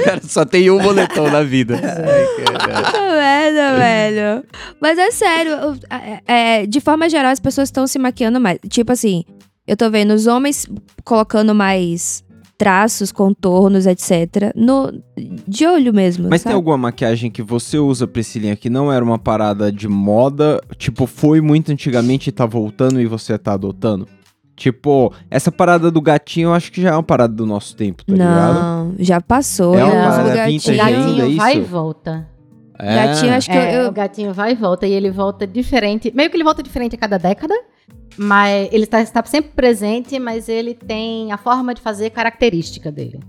[0.04, 1.74] Cara, só tem um moletom na vida.
[1.74, 2.86] Ai, caralho.
[2.86, 4.44] Puta merda, velho.
[4.80, 5.52] Mas é sério,
[5.90, 8.58] é- é, de forma geral, as pessoas estão se maquiando mais.
[8.68, 9.24] Tipo assim,
[9.66, 10.66] eu tô vendo os homens
[11.04, 12.22] colocando mais
[12.62, 14.52] traços, contornos, etc.
[14.54, 14.92] No,
[15.48, 16.28] de olho mesmo.
[16.30, 16.54] Mas tem sabe?
[16.54, 20.60] alguma maquiagem que você usa, Priscilinha, que não era uma parada de moda?
[20.76, 24.06] Tipo, foi muito antigamente e tá voltando e você tá adotando?
[24.54, 28.04] Tipo, essa parada do gatinho eu acho que já é uma parada do nosso tempo,
[28.04, 28.54] tá ligado?
[28.60, 29.76] Não, já passou.
[29.76, 30.02] É uma né?
[30.02, 31.68] parada O gatinho- vintage O ainda, gatinho vai e isso?
[31.68, 32.28] volta.
[32.78, 32.94] É.
[32.94, 34.86] Gatinho, acho que É, eu, eu- O gatinho vai e volta.
[34.86, 36.12] E ele volta diferente.
[36.14, 37.54] Meio que ele volta diferente a cada década.
[38.16, 43.20] Mas ele tá, está sempre presente, mas ele tem a forma de fazer característica dele.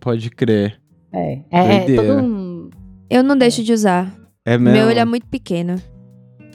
[0.00, 0.80] Pode crer.
[1.12, 1.40] É.
[1.50, 2.70] É, é todo um.
[3.10, 4.12] eu não deixo de usar.
[4.44, 4.78] É O mesmo?
[4.78, 5.76] meu ele é muito pequeno.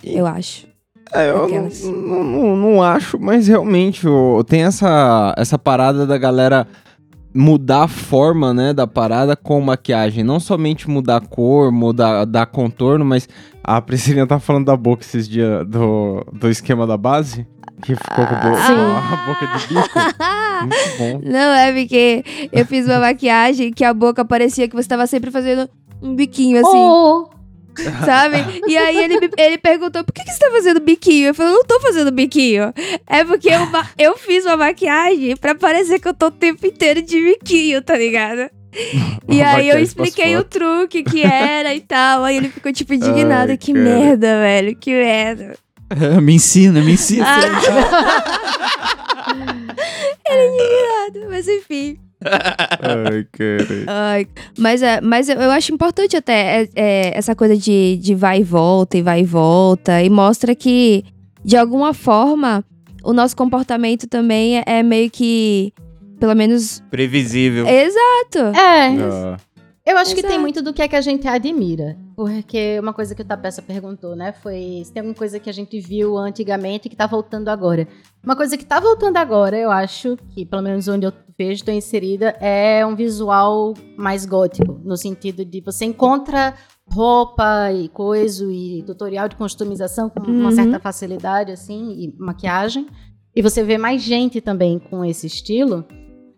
[0.03, 0.67] Eu acho.
[1.13, 1.47] É, eu
[1.91, 6.65] não, não, não- acho, mas realmente ô, tem essa, essa parada da galera
[7.33, 10.23] mudar a forma, né, da parada com maquiagem.
[10.23, 13.27] Não somente mudar a cor, mudar dar contorno, mas
[13.63, 17.47] a Priscilinha tá falando da boca esses dias, do, do esquema da base,
[17.81, 18.73] que ficou com a boca, Sim.
[18.73, 19.99] a boca de bico.
[20.61, 21.31] Muito bom.
[21.31, 25.31] Não, é porque eu fiz uma maquiagem que a boca parecia que você tava sempre
[25.31, 25.69] fazendo
[26.01, 26.77] um biquinho assim.
[26.77, 27.40] Oh!
[28.05, 28.61] sabe?
[28.67, 31.27] E aí ele, ele perguntou, por que, que você tá fazendo biquinho?
[31.27, 32.73] Eu falei, eu não tô fazendo biquinho.
[33.07, 33.61] É porque eu,
[33.97, 37.97] eu fiz uma maquiagem pra parecer que eu tô o tempo inteiro de biquinho, tá
[37.97, 38.49] ligado?
[39.27, 42.23] E aí eu expliquei o truque que era e tal.
[42.23, 43.51] Aí ele ficou tipo indignado.
[43.51, 43.83] Ai, que cara.
[43.83, 44.75] merda, velho.
[44.75, 45.55] Que merda.
[46.21, 47.25] me ensina, me ensina.
[51.29, 51.97] Mas enfim.
[52.23, 53.85] Ai, cara.
[53.87, 58.13] Ai, mas é, mas eu, eu acho importante até é, é, essa coisa de, de
[58.13, 60.01] vai e volta e vai e volta.
[60.01, 61.03] E mostra que,
[61.43, 62.63] de alguma forma,
[63.03, 65.73] o nosso comportamento também é, é meio que.
[66.19, 66.83] Pelo menos.
[66.91, 67.65] Previsível.
[67.67, 68.55] Exato!
[68.55, 68.87] É.
[68.99, 69.37] Ah,
[69.83, 70.33] Eu acho que Exato.
[70.33, 71.97] tem muito do que é que a gente admira.
[72.15, 74.31] Porque uma coisa que o Tapeça perguntou, né?
[74.31, 77.87] Foi se tem alguma coisa que a gente viu antigamente que tá voltando agora.
[78.23, 81.11] Uma coisa que tá voltando agora, eu acho, que pelo menos onde eu
[81.43, 84.79] vejo, tô inserida, é um visual mais gótico.
[84.83, 86.53] No sentido de você encontra
[86.89, 90.55] roupa e coisa e tutorial de customização com uma Uhum.
[90.55, 92.85] certa facilidade, assim, e maquiagem.
[93.35, 95.85] E você vê mais gente também com esse estilo.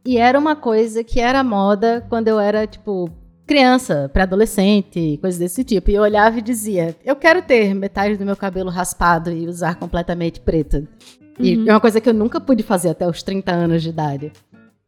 [0.05, 3.09] E era uma coisa que era moda quando eu era, tipo,
[3.47, 5.89] criança, pré-adolescente, coisas desse tipo.
[5.89, 9.75] E eu olhava e dizia: Eu quero ter metade do meu cabelo raspado e usar
[9.75, 10.87] completamente preto.
[11.39, 11.65] E Uhum.
[11.67, 14.31] é uma coisa que eu nunca pude fazer até os 30 anos de idade.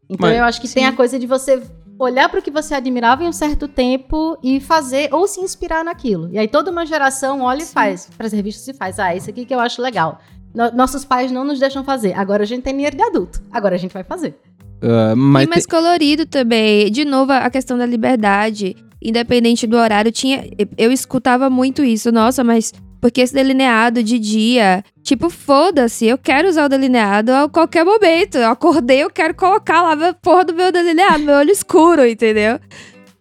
[0.09, 0.89] Então Mas- eu acho que tem sim.
[0.89, 1.61] a coisa de você
[1.97, 5.83] olhar para o que você admirava em um certo tempo e fazer ou se inspirar
[5.83, 6.29] naquilo.
[6.31, 7.73] E aí toda uma geração olha e Sim.
[7.73, 8.09] faz.
[8.17, 8.99] Para as revistas se faz.
[8.99, 10.19] Ah, isso aqui que eu acho legal.
[10.53, 12.13] No- nossos pais não nos deixam fazer.
[12.13, 13.41] Agora a gente tem dinheiro de adulto.
[13.51, 14.37] Agora a gente vai fazer.
[14.81, 16.91] ah, mas e mais colorido também.
[16.91, 18.75] De novo, a questão da liberdade.
[19.01, 20.43] Independente do horário, tinha.
[20.77, 22.11] Eu escutava muito isso.
[22.11, 22.73] Nossa, mas
[23.05, 24.83] por que esse delineado de dia?
[25.03, 28.35] Tipo, foda-se, eu quero usar o delineado a qualquer momento.
[28.39, 32.59] Eu acordei, eu quero colocar lá a porra do meu delineado, meu olho escuro, entendeu?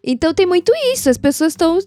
[0.03, 1.11] Então tem muito isso.
[1.11, 1.79] As pessoas estão.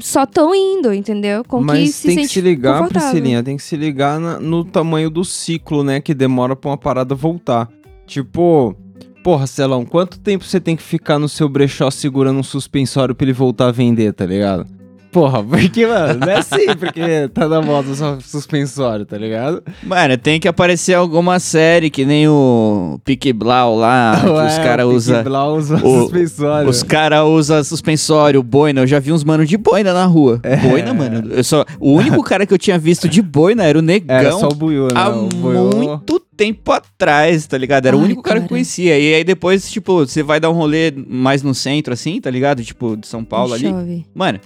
[0.00, 1.44] Só estão indo, entendeu?
[1.44, 2.88] Com que Mas se tem que se ligar.
[2.88, 6.00] Priscilinha, tem que se ligar na- no tamanho do ciclo, né?
[6.00, 7.68] Que demora pra uma parada voltar.
[8.08, 8.74] Tipo,
[9.22, 13.24] porra, Celão, quanto tempo você tem que ficar no seu brechó segurando um suspensório pra
[13.24, 14.66] ele voltar a vender, tá ligado?
[15.12, 19.62] Porra, porque, mano, não é assim, porque tá na moda só suspensório, tá ligado?
[19.82, 24.64] Mano, tem que aparecer alguma série que nem o Pique Blau lá, que os Ué,
[24.64, 25.24] caras o Pique usam.
[25.24, 26.68] Blau usa o- suspensório.
[26.70, 28.80] Os caras usam suspensório, boina.
[28.82, 30.40] Eu já vi uns mano de boina na rua.
[30.42, 30.56] É.
[30.56, 31.28] Boina, mano.
[31.32, 34.16] Eu só, o único cara que eu tinha visto de boina era o Negão.
[34.16, 34.90] Era só o Buiú, né?
[34.94, 37.84] há o Buiú- muito tempo atrás, tá ligado?
[37.86, 38.48] Era o Ai, único cara, que eu cara.
[38.48, 38.98] conhecia.
[38.98, 42.62] E aí depois, tipo, você vai dar um rolê mais no centro, assim, tá ligado?
[42.64, 43.68] Tipo, de São Paulo ali.
[43.68, 44.06] Chove.
[44.14, 44.38] Mano,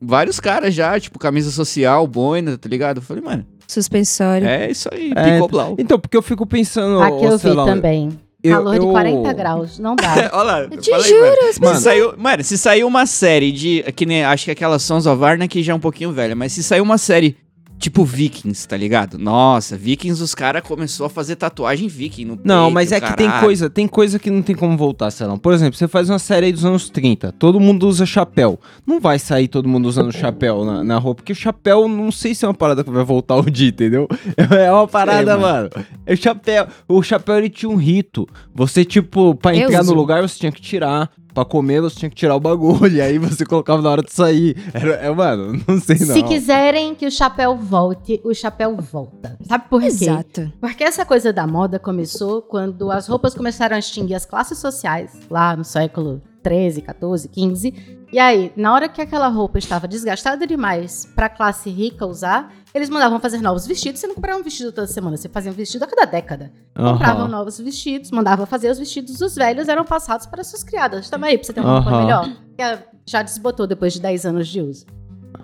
[0.00, 2.98] vários caras já, tipo, camisa social, boina, tá ligado?
[2.98, 4.46] Eu falei, mano, Suspensório.
[4.48, 5.76] é isso aí, É, picoblau.
[5.78, 7.00] Então, porque eu fico pensando.
[7.00, 8.08] Aqui eu vi Celão, também.
[8.42, 9.78] eu- Calor de eu- 40 graus.
[9.78, 10.04] Não dá.
[10.32, 11.20] Olha lá, Eu te fala aí, juro,
[11.60, 11.70] mano.
[11.70, 13.82] as Se saiu, mano, se saiu uma série de.
[13.94, 16.62] Que nem, acho que aquela Sons of Anarchy já é um pouquinho velha, mas se
[16.62, 17.36] saiu uma série
[17.80, 19.18] tipo Vikings, tá ligado?
[19.18, 23.16] Nossa, Vikings, os caras começou a fazer tatuagem viking no Não, peito, mas é que
[23.16, 23.44] tem caralho.
[23.46, 25.38] coisa, tem coisa que não tem como voltar, Celão.
[25.38, 28.60] Por exemplo, você faz uma série aí dos anos 30, todo mundo usa chapéu.
[28.86, 32.34] Não vai sair todo mundo usando chapéu na, na roupa, porque o chapéu não sei
[32.34, 34.06] se é uma parada que vai voltar o dia, entendeu?
[34.60, 35.70] É uma parada, Sei, mano.
[36.04, 36.66] É o chapéu.
[36.86, 38.28] O chapéu ele tinha um rito.
[38.54, 39.90] Você, tipo, pra Eu entrar uso.
[39.92, 41.10] no lugar, você tinha que tirar.
[41.34, 42.90] Pra comer, você tinha que tirar o bagulho.
[42.90, 44.56] E aí você colocava na hora de sair.
[44.74, 46.14] Era, é, mano, não sei não.
[46.14, 49.38] Se quiserem que o chapéu volte, o chapéu volta.
[49.42, 49.86] Sabe por quê?
[49.86, 50.52] Exato.
[50.60, 55.12] Porque essa coisa da moda começou quando as roupas começaram a extinguir as classes sociais,
[55.30, 57.98] lá no século 13, 14, 15.
[58.12, 62.52] E aí, na hora que aquela roupa estava desgastada demais para a classe rica usar,
[62.74, 64.00] eles mandavam fazer novos vestidos.
[64.00, 66.52] Você não comprava um vestido toda semana, você fazia um vestido a cada década.
[66.74, 67.28] Compravam Aham.
[67.28, 71.10] novos vestidos, mandava fazer os vestidos dos velhos, eram passados para suas criadas.
[71.10, 72.00] Toma aí, pra você ter uma roupa Aham.
[72.02, 72.28] melhor.
[72.56, 74.86] Que já desbotou depois de 10 anos de uso.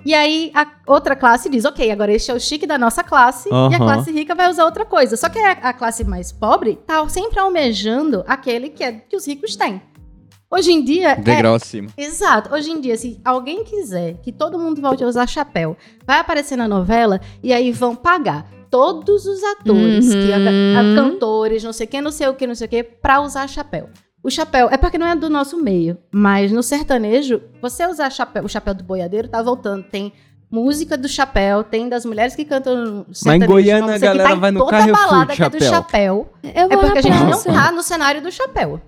[0.05, 3.49] E aí a outra classe diz, ok, agora este é o chique da nossa classe
[3.49, 5.17] e a classe rica vai usar outra coisa.
[5.17, 9.27] Só que a, a classe mais pobre tá sempre almejando aquele que, é, que os
[9.27, 9.83] ricos têm.
[10.51, 11.89] Hoje em dia, é, Degrau acima.
[11.97, 12.55] Exato.
[12.55, 16.57] Hoje em dia, se alguém quiser que todo mundo volte a usar chapéu, vai aparecer
[16.57, 20.95] na novela e aí vão pagar todos os atores, que a, a- Uhum.
[20.95, 23.49] cantores, não sei o que, não sei o que, não sei o que, pra usar
[23.49, 23.89] chapéu.
[24.23, 28.45] O chapéu, é porque não é do nosso meio, mas no sertanejo, você usar chapéu,
[28.45, 29.85] o chapéu do boiadeiro tá voltando.
[29.85, 30.13] Tem
[30.51, 33.51] música do chapéu, tem das mulheres que cantam no sertanejo.
[33.53, 35.37] Goiânia não a sei o que, galera tá em vai no toda Carrefour balada de
[35.37, 36.29] que é do chapéu.
[36.43, 38.81] Eu É porque a gente não tá no cenário do chapéu.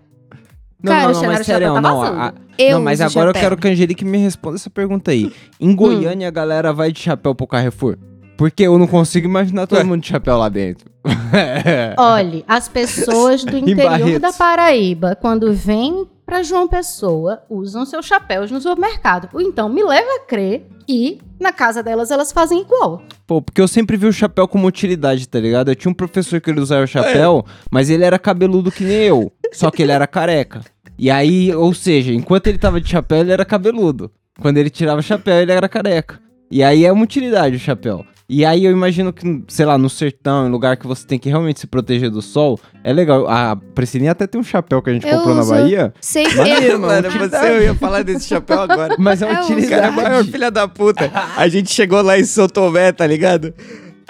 [0.83, 2.03] Não, Cara, não, não, mas sério, tá não.
[2.03, 3.43] a- Eu não, mas agora eu chapéu.
[3.51, 5.33] quero que a Angelique me responda essa pergunta aí.
[5.61, 7.97] Em Goiânia a galera vai de chapéu pro Carrefour?
[8.37, 10.89] Porque eu não consigo imaginar todo mundo de chapéu lá dentro.
[11.99, 18.51] Olhe, as pessoas do interior da Paraíba, quando vêm pra João Pessoa, usam seus chapéus
[18.51, 19.31] no supermercado.
[19.33, 23.03] Ou então me leva a crer que na casa delas elas fazem igual.
[23.27, 25.71] Pô, porque eu sempre vi o chapéu como utilidade, tá ligado?
[25.71, 29.33] Eu tinha um professor que ele usava chapéu, mas ele era cabeludo que nem eu.
[29.55, 30.61] Só que ele era careca.
[30.99, 34.11] E aí, ou seja, enquanto ele tava de chapéu, ele era cabeludo.
[34.39, 36.21] Quando ele tirava o chapéu, ele era careca.
[36.51, 38.05] E aí é uma utilidade o chapéu.
[38.31, 41.31] E aí eu imagino que, sei lá, no sertão, em lugar que você tem que
[41.31, 43.27] realmente se proteger do sol, é legal.
[43.27, 45.51] A Priscilinha até tem um chapéu que a gente Eu comprou uso.
[45.51, 47.09] na Bahia, Sempre Maneiro, mano.
[47.11, 48.97] Mano, você eu ia falar desse chapéu agora.
[49.01, 49.97] mas é uma É, o O cara é utilidade.
[49.97, 51.11] maior filha da puta.
[51.39, 53.55] A gente chegou lá em São Tomé, tá ligado?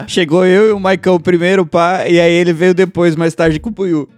[0.09, 3.71] Chegou eu e o Maicão primeiro, pá, e aí ele veio depois, mais tarde, com
[3.71, 4.09] o Puyu.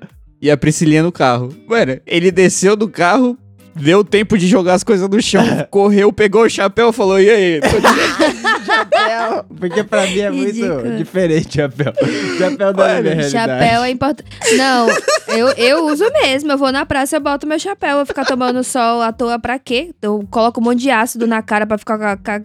[0.40, 1.50] E a Priscilinha no carro.
[1.68, 3.36] Mano, ele desceu do carro,
[3.76, 7.28] deu tempo de jogar as coisas no chão, correu, pegou o chapéu e falou, e
[7.28, 7.60] aí?
[8.84, 9.44] Chapéu.
[9.58, 10.96] Porque pra mim é muito Ridículo.
[10.96, 11.92] diferente chapéu.
[12.38, 13.30] Chapéu da minha realidade.
[13.30, 14.30] Chapéu é importante.
[14.56, 14.88] Não,
[15.28, 16.50] eu, eu uso mesmo.
[16.52, 17.90] Eu vou na praça, eu boto meu chapéu.
[17.90, 19.90] Eu vou ficar tomando sol à toa pra quê?
[20.02, 22.42] Eu coloco um monte de ácido na cara pra ficar com a, com a-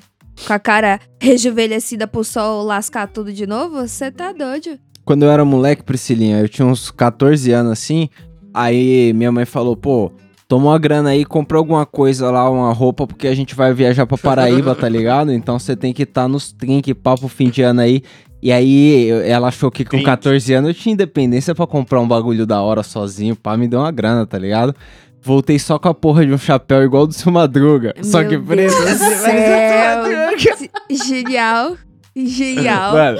[0.48, 3.88] com a cara rejuvenescida pro sol lascar tudo de novo?
[3.88, 4.78] Você tá doido.
[5.06, 8.10] Quando eu era moleque, Priscilinha, eu tinha uns 14 anos assim.
[8.54, 10.12] Aí minha mãe falou, pô,
[10.47, 14.05] toma uma grana aí, compra alguma coisa lá, uma roupa, porque a gente vai viajar
[14.05, 15.31] pra Paraíba, tá ligado?
[15.31, 18.01] Então você tem que estar nos trinque, papo fim de ano aí.
[18.41, 20.05] E aí ela achou que com Trinque.
[20.05, 23.79] 14 anos eu tinha independência pra comprar um bagulho da hora sozinho, pá, me deu
[23.79, 24.75] uma grana, tá ligado?
[25.19, 27.95] Voltei só com a porra de um chapéu igual do seu Madruga.
[28.03, 28.71] só Meu que preto.
[28.71, 30.03] Deus do mas céu.
[30.03, 31.05] do seu Madruga.
[31.08, 31.77] Genial.
[32.15, 32.93] Genial.
[32.93, 33.17] Mano,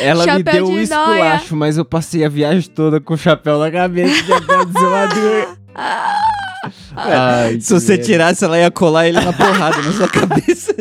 [0.00, 3.18] ela me Chapéu deu um de esculacho, mas eu passei a viagem toda com o
[3.18, 5.59] chapéu na cabeça e chapéu do seu Madruga.
[6.96, 10.74] Ai, Se você tirasse, ela ia colar ele na porrada na sua cabeça.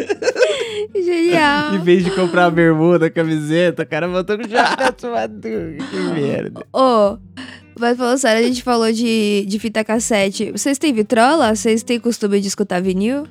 [0.94, 1.76] Genial.
[1.76, 5.78] Em vez de comprar a bermuda, camiseta, o cara botou com o chapéu Madruga.
[5.90, 6.66] Que merda.
[6.74, 7.18] Ô,
[7.80, 10.52] mas falando sério, a gente falou de, de fita cassete.
[10.52, 11.56] Vocês têm vitrola?
[11.56, 13.26] Vocês têm costume de escutar vinil?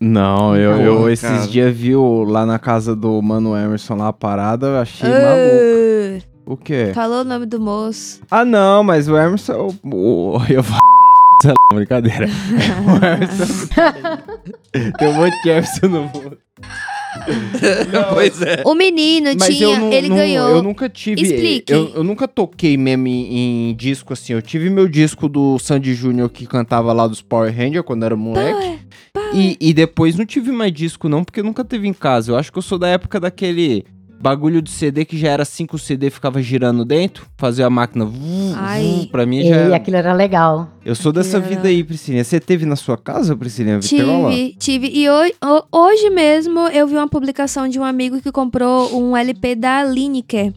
[0.00, 1.46] Não, eu, eu esses cara.
[1.48, 6.27] dias vi o- lá na casa do Mano Emerson lá a parada, eu achei maluco.
[6.48, 6.92] O quê?
[6.94, 8.22] Falou o nome do moço.
[8.30, 9.68] Ah, não, mas o Emerson.
[9.84, 10.80] O, o, eu falo.
[11.74, 12.26] Brincadeira.
[12.26, 13.68] O Emerson.
[14.98, 16.38] Tem um monte de Emerson no mundo.
[18.14, 18.62] pois é.
[18.64, 20.48] O menino Mas tinha, eu não, ele não- ganhou.
[20.48, 21.20] Eu nunca tive.
[21.20, 21.70] Explique.
[21.70, 24.32] Eu, eu nunca toquei mesmo em, em disco assim.
[24.32, 28.16] Eu tive meu disco do Sandy Júnior que cantava lá dos Power Rangers quando era
[28.16, 28.78] moleque.
[29.34, 32.32] E, e depois não tive mais disco, não, porque nunca teve em casa.
[32.32, 33.84] Eu acho que eu sou da época daquele
[34.20, 38.04] bagulho de CD que já era 5 CD, ficava girando dentro, fazia a máquina.
[38.04, 38.82] Vu, Ai.
[38.82, 39.76] vu, pra mim E já era.
[39.76, 40.68] aquilo era legal.
[40.84, 42.24] Eu sou dessa Aquilo era- vida aí, Priscilinha.
[42.24, 44.30] Você teve na sua casa, Priscilinha Vitrola?
[44.32, 44.90] Tive, tive.
[44.92, 45.34] E hoje,
[45.72, 50.52] hoje mesmo eu vi uma publicação de um amigo que comprou um LP da Lineker.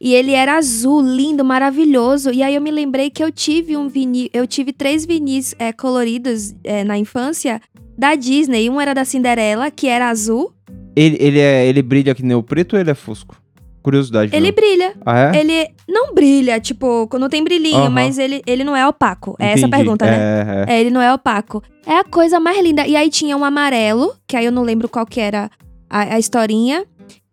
[0.00, 2.30] E ele era azul, lindo, maravilhoso.
[2.32, 5.72] E aí eu me lembrei que eu tive um vinil, eu tive três vinis é,
[5.72, 7.60] coloridos é, na infância
[7.98, 8.70] da Disney.
[8.70, 10.52] Um era da Cinderela, que era azul.
[10.98, 13.36] Ele, ele, é, ele brilha que nem o preto ou ele é fusco?
[13.82, 14.34] Curiosidade.
[14.34, 14.56] Ele mesmo.
[14.56, 14.94] brilha.
[15.06, 15.40] Ah, é?
[15.40, 17.90] Ele não brilha, tipo, não tem brilhinho, Aham.
[17.90, 19.36] mas ele, ele não é opaco.
[19.38, 19.76] É essa a Entendi.
[19.76, 20.16] pergunta, né?
[20.66, 20.74] É, é.
[20.74, 21.62] É, ele não é opaco.
[21.86, 22.86] É a coisa mais linda.
[22.86, 25.48] E aí tinha um amarelo, que aí eu não lembro qual que era
[25.88, 26.84] a, a historinha.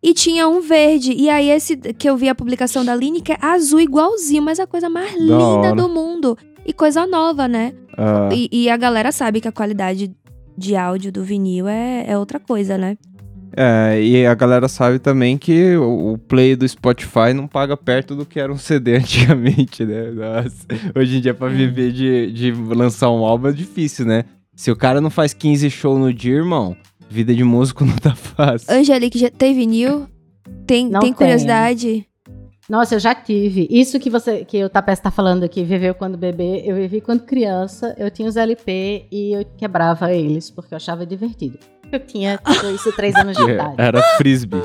[0.02, 1.14] E tinha um verde.
[1.14, 4.60] E aí esse que eu vi a publicação da Line, que é azul igualzinho, mas
[4.60, 5.76] a coisa mais linda hora.
[5.76, 6.38] do mundo.
[6.64, 7.74] E coisa nova, né?
[7.98, 10.12] Ah, E, e a galera sabe que a qualidade
[10.58, 12.98] de áudio do vinil é, é outra coisa, né?
[13.58, 18.26] É, e a galera sabe também que o play do Spotify não paga perto do
[18.26, 20.12] que era um CD antigamente, né?
[20.12, 24.26] Nossa, hoje em dia, pra viver de, de lançar um álbum é difícil, né?
[24.54, 26.76] Se o cara não faz 15 shows no dia, irmão,
[27.10, 28.74] vida de músico não tá fácil.
[28.74, 30.08] Angelique, já tem vinil?
[30.68, 32.06] Tem, Não tem curiosidade?
[32.68, 33.68] Nossa, eu já tive.
[33.70, 37.24] Isso que você, que o Tapete tá falando aqui, viveu quando bebê, eu vivi quando
[37.24, 41.60] criança, eu tinha os LP e eu quebrava eles, porque eu achava divertido.
[41.92, 43.76] Eu tinha tipo, isso, três anos de idade.
[43.78, 44.64] Era frisbee.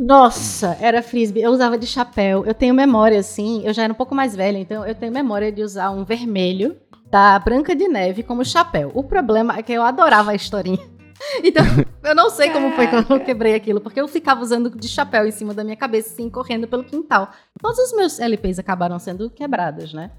[0.00, 1.42] Nossa, era frisbee.
[1.42, 2.44] Eu usava de chapéu.
[2.44, 5.50] Eu tenho memória, assim, eu já era um pouco mais velha, então eu tenho memória
[5.50, 6.76] de usar um vermelho
[7.10, 8.90] da Branca de Neve como chapéu.
[8.94, 10.78] O problema é que eu adorava a historinha.
[11.42, 11.64] Então,
[12.02, 14.88] eu não sei como foi que eu não quebrei aquilo, porque eu ficava usando de
[14.88, 17.30] chapéu em cima da minha cabeça, assim, correndo pelo quintal.
[17.62, 20.10] Todos os meus LPs acabaram sendo quebrados, né?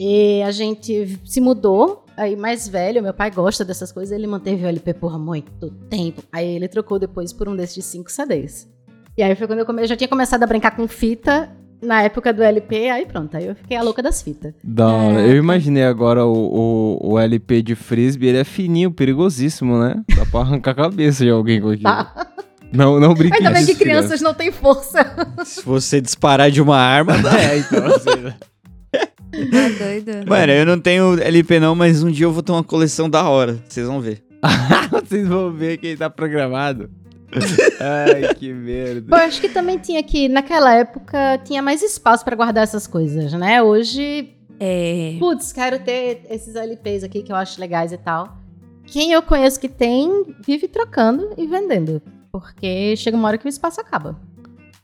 [0.00, 4.64] E a gente se mudou, aí mais velho, meu pai gosta dessas coisas, ele manteve
[4.64, 6.22] o LP por muito tempo.
[6.32, 8.68] Aí ele trocou depois por um desses de 5 CDs.
[9.16, 9.82] E aí foi quando eu, come...
[9.82, 11.50] eu já tinha começado a brincar com fita
[11.82, 14.54] na época do LP, aí pronto, aí eu fiquei a louca das fitas.
[14.62, 15.20] Da hora.
[15.26, 16.32] Eu imaginei agora o,
[17.02, 19.96] o, o LP de frisbee, ele é fininho, perigosíssimo, né?
[20.16, 21.82] Dá pra arrancar a cabeça de alguém com aquilo.
[21.82, 22.28] Tá?
[22.72, 25.04] Não, não brinque Ainda bem que crianças não têm força.
[25.44, 27.38] Se você disparar de uma arma, dá.
[27.38, 28.32] É, então, assim,
[29.32, 30.28] Tá doido?
[30.28, 33.28] Mano, eu não tenho LP não, mas um dia eu vou ter uma coleção da
[33.28, 33.58] hora.
[33.68, 34.22] Vocês vão ver.
[34.90, 36.90] vocês vão ver quem tá programado.
[37.80, 39.06] Ai, que merda.
[39.08, 42.86] Pô, eu acho que também tinha que, naquela época, tinha mais espaço pra guardar essas
[42.86, 43.62] coisas, né?
[43.62, 45.16] Hoje, É.
[45.18, 48.36] putz, quero ter esses LPs aqui que eu acho legais e tal.
[48.84, 52.02] Quem eu conheço que tem, vive trocando e vendendo.
[52.30, 54.20] Porque chega uma hora que o espaço acaba.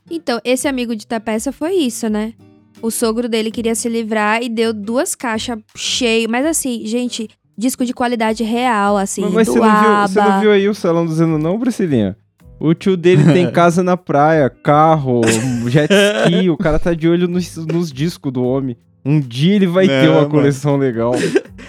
[0.09, 2.33] Então, esse amigo de Tapeça foi isso, né?
[2.81, 6.29] O sogro dele queria se livrar e deu duas caixas cheias.
[6.29, 10.21] Mas assim, gente, disco de qualidade real, assim, Mas, mas do você, não viu, você
[10.21, 12.15] não viu aí o salão do Zeno, não, Priscilinha?
[12.59, 15.21] O tio dele tem casa na praia, carro,
[15.67, 18.77] jet ski, o cara tá de olho nos, nos discos do homem.
[19.05, 20.29] Um dia ele vai Não, ter uma mano.
[20.29, 21.13] coleção legal.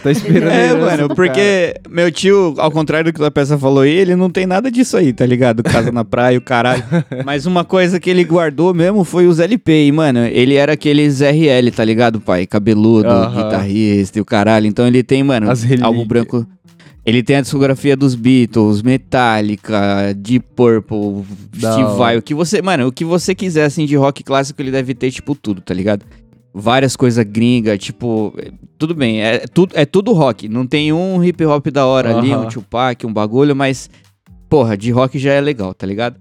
[0.03, 3.57] Tá esperando É, a herança mano, porque meu tio, ao contrário do que a peça
[3.57, 5.63] falou aí, ele não tem nada disso aí, tá ligado?
[5.63, 6.83] Casa na praia, o caralho.
[7.25, 9.87] Mas uma coisa que ele guardou mesmo foi os LP.
[9.87, 12.47] E, mano, ele era aqueles RL, tá ligado, pai?
[12.47, 13.45] Cabeludo, Ahum.
[13.45, 14.67] guitarrista e o caralho.
[14.67, 15.47] Então ele tem, mano,
[15.83, 16.45] álbum branco.
[17.07, 21.25] Ele tem a discografia dos Beatles, Metallica, Deep Purple,
[21.57, 21.97] Da Steve.
[21.97, 22.17] Vai.
[22.19, 25.11] O que você, mano, o que você quiser, assim, de rock clássico, ele deve ter,
[25.11, 26.05] tipo, tudo, tá ligado?
[26.53, 30.49] Várias coisas gringa, tipo, é, tudo bem, é, tudo, é tudo rock.
[30.49, 32.47] Não tem um hip hop da hora ali, Aham.
[32.47, 33.89] um Tupac, um bagulho, mas,
[34.49, 36.17] porra, de rock já é legal, tá ligado?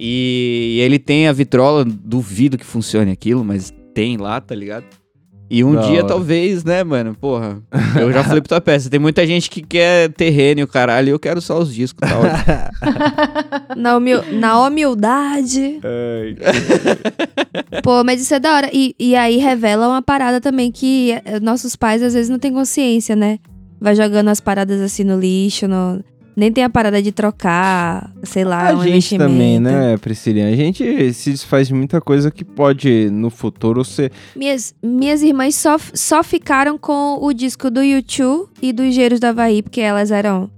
[0.00, 4.84] E ele tem a vitrola, duvido que funcione aquilo, mas tem lá, tá ligado?
[5.50, 6.06] E um Da dia, hora.
[6.06, 7.14] talvez, né, mano?
[7.18, 7.58] Porra,
[7.98, 8.90] eu já falei pra tua peça.
[8.90, 12.06] Tem muita gente que quer terreno e o caralho, e eu quero só os discos,
[12.08, 13.74] tá ótimo.
[13.76, 15.80] Na, humil- na humildade.
[15.82, 16.36] Ai,
[17.82, 18.70] Pô, mas isso é da hora.
[18.72, 22.52] E, e aí revela uma parada também que eh, nossos pais às vezes não têm
[22.52, 23.38] consciência, né?
[23.80, 26.02] Vai jogando as paradas assim no lixo, no-
[26.38, 30.46] nem tem a parada de trocar, sei lá, a um gente também, né, Priscilinha?
[30.46, 34.12] A gente se desfaz de muita coisa que pode, no futuro, ser...
[34.36, 39.24] Minhas, minhas irmãs só, só ficaram com o disco do YouTube e dos Geiros do
[39.24, 40.48] Havaí, porque elas eram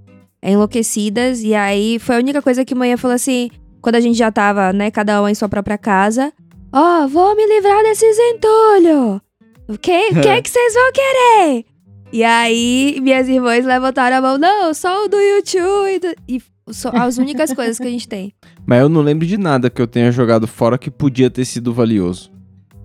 [0.43, 1.41] enlouquecidas.
[1.41, 3.49] E aí foi a única coisa que manhã falou assim,
[3.81, 6.31] quando a gente já tava, né, cada uma em sua própria casa.
[6.71, 9.19] Ó, vou me livrar desses entulhos.
[9.67, 11.70] O que, que que vocês vão querer?
[12.13, 15.89] E aí, minhas irmãs levantaram a mão, não, só o do YouTube.
[15.95, 16.41] E, do- e
[16.73, 18.33] só as únicas coisas que a gente tem.
[18.65, 21.73] Mas eu não lembro de nada que eu tenha jogado fora que podia ter sido
[21.73, 22.29] valioso.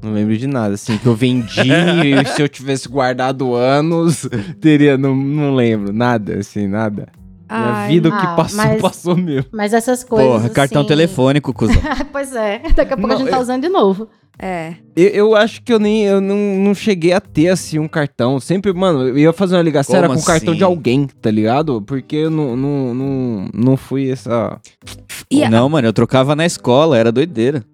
[0.03, 4.29] Não lembro de nada, assim, que eu vendi e se eu tivesse guardado anos,
[4.61, 7.09] teria, não, não lembro, nada, assim, nada.
[7.49, 9.51] Minha Ai, vida, o ah, que passou, mas- passou mesmo.
[9.53, 10.31] Mas essas coisas.
[10.33, 11.77] Porra, cartão assim- telefônico, cuzão.
[12.13, 14.09] pois é, daqui a pouco Não, a gente tá eu- usando de novo.
[14.39, 14.75] É.
[14.95, 18.39] Eu, eu acho que eu nem, eu não, não cheguei a ter, assim, um cartão.
[18.39, 20.59] Sempre, mano, eu ia fazer uma ligação, Como era com o cartão assim?
[20.59, 21.81] de alguém, tá ligado?
[21.81, 24.61] Porque eu não, não, não, não fui essa...
[25.31, 27.65] E a- Não, mano, eu trocava na escola, era doideira.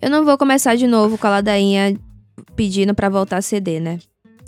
[0.00, 1.98] Eu não vou começar de novo com a ladainha
[2.54, 3.98] pedindo pra voltar CD, né?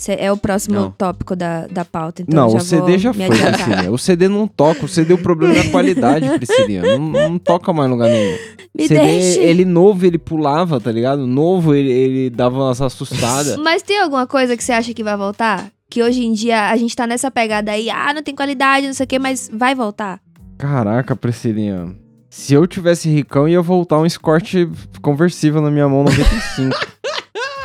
[0.07, 0.91] É o próximo Não.
[0.91, 2.21] tópico da, da pauta.
[2.21, 3.25] Então não, o CD já foi.
[3.27, 3.91] Priscilinha.
[3.91, 6.83] O CD não toca, o CD o problema é a qualidade, Priscilinha.
[6.83, 8.37] Não, não toca mais lugar nenhum.
[8.75, 9.39] Me CD, deixe.
[9.39, 11.25] ele novo, ele pulava, tá ligado?
[11.25, 13.57] Novo, ele, ele dava umas assustadas.
[13.63, 15.71] Mas tem alguma coisa que você acha que vai voltar?
[15.89, 18.93] Que hoje em dia a gente tá nessa pegada aí, ah, não tem qualidade, não
[18.93, 20.19] sei o quê, mas vai voltar.
[20.57, 21.95] Caraca, Priscilinha.
[22.29, 24.53] Se eu tivesse ricão, ia voltar um Escort
[25.01, 26.75] conversível na minha mão 95.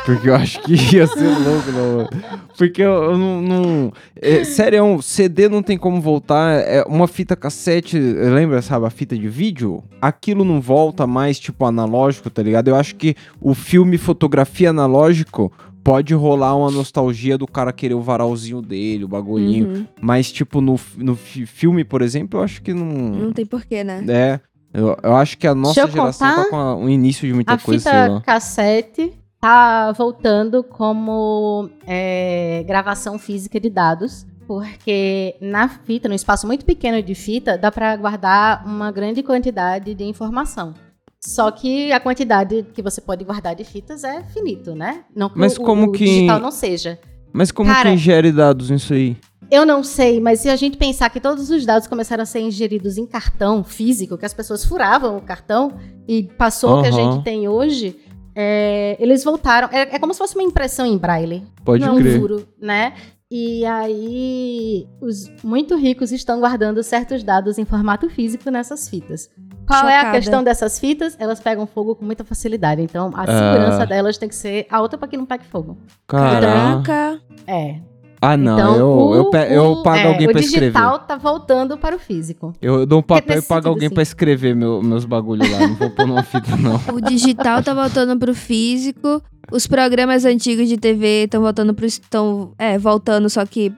[0.05, 2.09] Porque eu acho que ia ser louco, não.
[2.57, 3.41] Porque eu, eu não.
[3.41, 6.55] não é, sério, é um CD não tem como voltar.
[6.59, 9.81] É uma fita cassete, lembra, sabe, a fita de vídeo?
[10.01, 12.67] Aquilo não volta mais, tipo, analógico, tá ligado?
[12.67, 15.51] Eu acho que o filme fotografia analógico
[15.83, 19.67] pode rolar uma nostalgia do cara querer o varalzinho dele, o bagulhinho.
[19.67, 19.87] Uhum.
[20.01, 22.85] Mas, tipo, no, no fi- filme, por exemplo, eu acho que não.
[22.85, 24.03] Não tem porquê, né?
[24.07, 24.39] É.
[24.73, 27.57] Eu, eu acho que a nossa geração tá com a- o início de muita A
[27.57, 29.13] coisa, fita cassete
[29.47, 37.03] tá voltando como é, gravação física de dados, porque na fita, num espaço muito pequeno
[37.03, 40.73] de fita, dá para guardar uma grande quantidade de informação.
[41.19, 45.03] Só que a quantidade que você pode guardar de fitas é finito, né?
[45.13, 46.97] Não Mas o, como o que- digital não seja.
[47.33, 49.17] Mas como Cara- que ingere dados nisso aí?
[49.51, 52.39] Eu não sei, mas se a gente pensar que todos os dados começaram a ser
[52.39, 55.73] ingeridos em cartão físico, que as pessoas furavam o cartão
[56.07, 57.95] e passou o que a gente tem hoje,
[58.35, 59.69] é, eles voltaram.
[59.71, 61.43] É, é como se fosse uma impressão em braille.
[61.63, 62.19] Pode não é um crer.
[62.19, 62.93] furo, né?
[63.35, 69.27] E aí, os muito ricos estão guardando certos dados em formato físico nessas fitas.
[69.65, 70.17] Qual é a Chocada.
[70.19, 71.15] questão dessas fitas?
[71.19, 72.81] Elas pegam fogo com muita facilidade.
[72.81, 73.25] Então, a Ah.
[73.25, 75.77] segurança delas tem que ser alta para que não pegue fogo.
[76.07, 76.83] Caraca.
[76.83, 77.21] Caraca.
[77.47, 77.79] É.
[78.25, 78.53] Ah, não.
[78.57, 80.71] então, eu, o- eu, pe- eu o- pago é, alguém o pra escrever.
[80.71, 82.53] digital tá voltando para o físico.
[82.61, 83.93] Eu dou um papel e pago alguém assim.
[83.93, 85.59] pra escrever meu- meus bagulho lá.
[85.67, 86.79] Não vou pôr numa fita, não.
[86.93, 89.21] O digital tá voltando pro físico.
[89.51, 91.85] Os programas antigos de TV estão voltando pro.
[91.85, 93.73] Estão, é, voltando, só que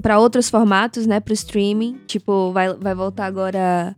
[0.00, 1.20] pra outros formatos, né?
[1.20, 1.98] Pro streaming.
[2.06, 3.94] Tipo, vai, vai voltar agora.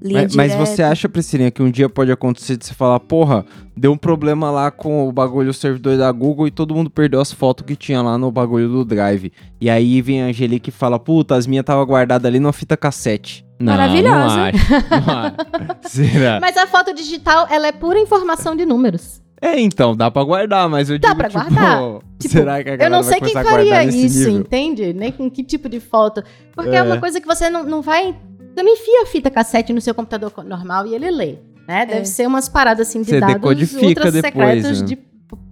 [0.00, 3.44] Mas, mas você acha, Priscilinha, que um dia pode acontecer de você falar, porra,
[3.76, 7.20] deu um problema lá com o bagulho, o servidor da Google e todo mundo perdeu
[7.20, 9.32] as fotos que tinha lá no bagulho do Drive.
[9.60, 12.76] E aí vem a Angelique e fala, puta, as minhas tava guardadas ali numa fita
[12.76, 13.44] cassete.
[13.58, 14.36] Não, Maravilhosa.
[14.36, 14.58] Não acho,
[15.06, 15.34] não acho.
[15.90, 16.38] Será?
[16.40, 19.20] Mas a foto digital, ela é pura informação de números.
[19.40, 22.00] É, então, dá pra guardar, mas eu Dá digo, pra tipo, guardar.
[22.18, 24.40] Tipo, será que a Eu não sei quem faria isso, nível?
[24.40, 24.92] entende?
[24.92, 26.20] Nem com que tipo de foto.
[26.52, 26.78] Porque é.
[26.78, 26.82] É.
[26.82, 28.16] uma coisa que você não, não vai.
[28.54, 31.36] Você não enfia a fita cassete no seu computador co- normal e ele lê.
[31.66, 31.84] Né?
[31.86, 32.04] Deve É.
[32.04, 34.86] ser umas paradas assim de Você dados ultra secretos né?
[34.86, 34.98] de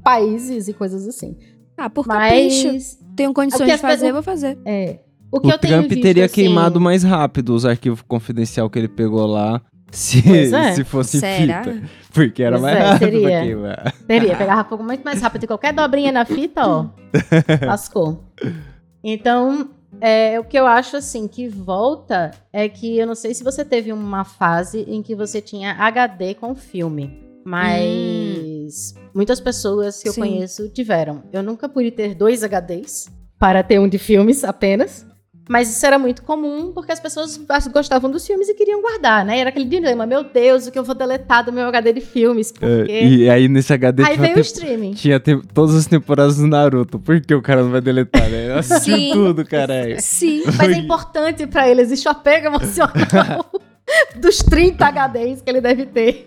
[0.03, 1.36] países e coisas assim.
[1.76, 2.72] Ah, por capricho.
[2.72, 4.59] Mas Tenho condições de fazer, pessoas- vou fazer.
[4.64, 8.01] é, o que O eu tenho Trump visto, teria assim, queimado mais rápido os arquivos
[8.03, 9.61] confidencial que ele pegou lá.
[9.92, 10.18] Se,
[10.55, 10.72] é.
[10.72, 11.62] se fosse Será?
[11.62, 11.82] fita.
[12.12, 13.40] Porque era Pois mais é, rápido seria.
[13.42, 13.94] queimar.
[14.07, 15.44] Teria, pegava fogo muito mais rápido.
[15.44, 16.86] E qualquer dobrinha na fita, ó,
[17.64, 18.24] lascou.
[19.05, 19.68] Então,
[20.01, 23.64] é, o que eu acho, assim, que volta é que eu não sei se você
[23.64, 27.24] teve uma fase em que você tinha HD com filme.
[27.44, 30.20] Mas muitas pessoas que eu Sim.
[30.20, 31.22] conheço tiveram.
[31.32, 35.07] Eu nunca pude ter dois HDs para ter um de filmes apenas.
[35.49, 37.38] Mas isso era muito comum porque as pessoas
[37.72, 39.38] gostavam dos filmes e queriam guardar, né?
[39.38, 42.51] Era aquele dilema, meu Deus, o que eu vou deletar do meu HD de filmes?
[42.51, 42.90] Porque...
[42.90, 44.94] É, e aí nesse HD Aí veio o streaming.
[44.94, 46.99] tinha te- todas as temporadas do Naruto.
[46.99, 48.49] Por que o cara não vai deletar, né?
[48.51, 49.97] Eu assisti tudo, caralho.
[50.01, 50.42] Sim.
[50.59, 53.47] Mas é importante pra ele, existe o apego emocional
[54.20, 56.26] dos 30 HDs que ele deve ter.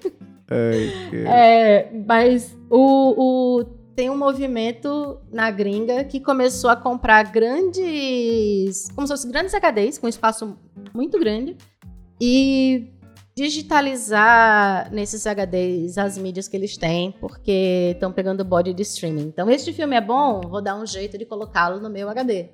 [0.49, 0.91] Ai.
[1.27, 3.65] É, mas o, o-
[3.99, 8.87] tem um movimento na gringa que começou a comprar grandes.
[8.95, 10.57] como se fossem grandes HDs, com espaço
[10.93, 11.57] muito grande,
[12.21, 12.93] e
[13.35, 19.23] digitalizar nesses HDs as mídias que eles têm, porque estão pegando body de streaming.
[19.23, 22.51] Então, este filme é bom, vou dar um jeito de colocá-lo no meu HD.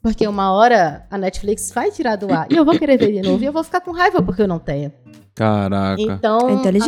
[0.00, 3.20] Porque uma hora a Netflix vai tirar do ar e eu vou querer ver de
[3.20, 4.90] novo e eu vou ficar com raiva porque eu não tenho.
[5.34, 6.00] Caraca.
[6.00, 6.38] Então,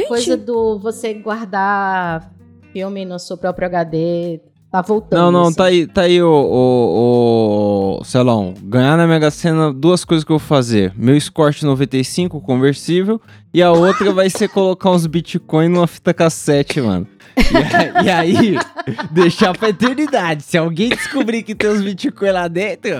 [0.00, 2.37] É a coisa do você guardar
[2.78, 5.18] filme no seu próprio HD tá voltando.
[5.20, 5.54] Não, não, assim.
[5.56, 8.54] tá aí, tá aí o, o, o Celão.
[8.62, 10.92] Ganhar na Mega Sena, duas coisas que eu vou fazer.
[10.96, 13.20] Meu Escort 95 conversível
[13.52, 17.06] e a outra vai ser colocar uns Bitcoin numa fita cassete, mano.
[17.36, 18.58] E, a- e aí,
[19.10, 20.44] deixar pra eternidade.
[20.44, 22.90] Se alguém descobrir que tem uns Bitcoin lá dentro,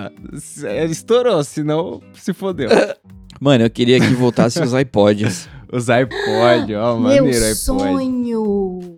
[0.65, 2.69] ele estourou, senão se fodeu.
[3.41, 5.49] Mano, eu queria que voltasse os iPods.
[5.71, 7.55] Os iPod, ó, Meu maneiro iPod.
[7.57, 8.98] sonho!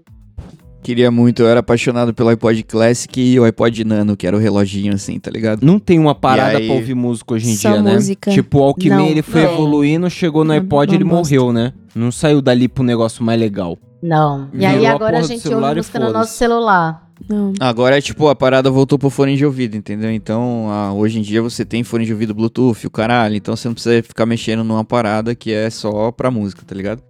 [0.83, 4.41] Queria muito, eu era apaixonado pelo iPod Classic e o iPod Nano, que era o
[4.41, 5.65] reloginho assim, tá ligado?
[5.65, 8.31] Não tem uma parada E aí- pra ouvir música hoje em Só dia, música.
[8.31, 8.35] né?
[8.37, 9.53] Tipo, o Alckmin, Não, ele foi não.
[9.53, 11.73] evoluindo, chegou no iPod, uma ele morreu, né?
[11.95, 13.77] Não saiu dali pro negócio mais legal.
[14.03, 14.49] Não.
[14.55, 17.07] E aí a agora a do gente ouve e música no nosso celular.
[17.29, 17.53] Não.
[17.61, 20.11] Agora é tipo, a parada voltou pro fone de ouvido, entendeu?
[20.11, 23.69] Então, ah, hoje em dia você tem fone de ouvido Bluetooth, o caralho, então você
[23.69, 27.03] não precisa ficar mexendo numa parada que é só pra música, tá ligado?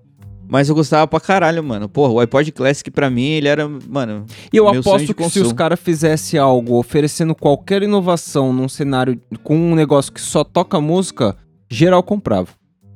[0.51, 1.89] Mas eu gostava pra caralho, mano.
[1.89, 5.53] Porra, o iPod Classic pra mim, ele era, mano, E eu aposto que se os
[5.53, 11.37] caras fizessem algo oferecendo qualquer inovação num cenário com um negócio que só toca música,
[11.71, 12.49] geral comprava.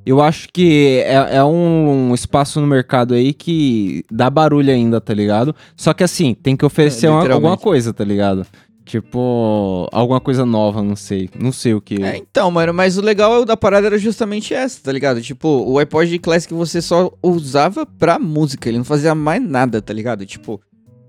[0.06, 5.00] Eu acho que é, é um, um espaço no mercado aí que dá barulho ainda,
[5.00, 5.54] tá ligado?
[5.74, 8.44] Só que assim, tem que oferecer É, uma- alguma coisa, tá ligado?
[8.84, 11.28] Tipo, alguma coisa nova, não sei.
[11.38, 12.02] Não sei o que.
[12.02, 15.20] É, então, mano, mas o legal da parada era justamente essa, tá ligado?
[15.22, 19.92] Tipo, o iPod Classic você só usava pra música, ele não fazia mais nada, tá
[19.92, 20.24] ligado?
[20.26, 20.60] Tipo,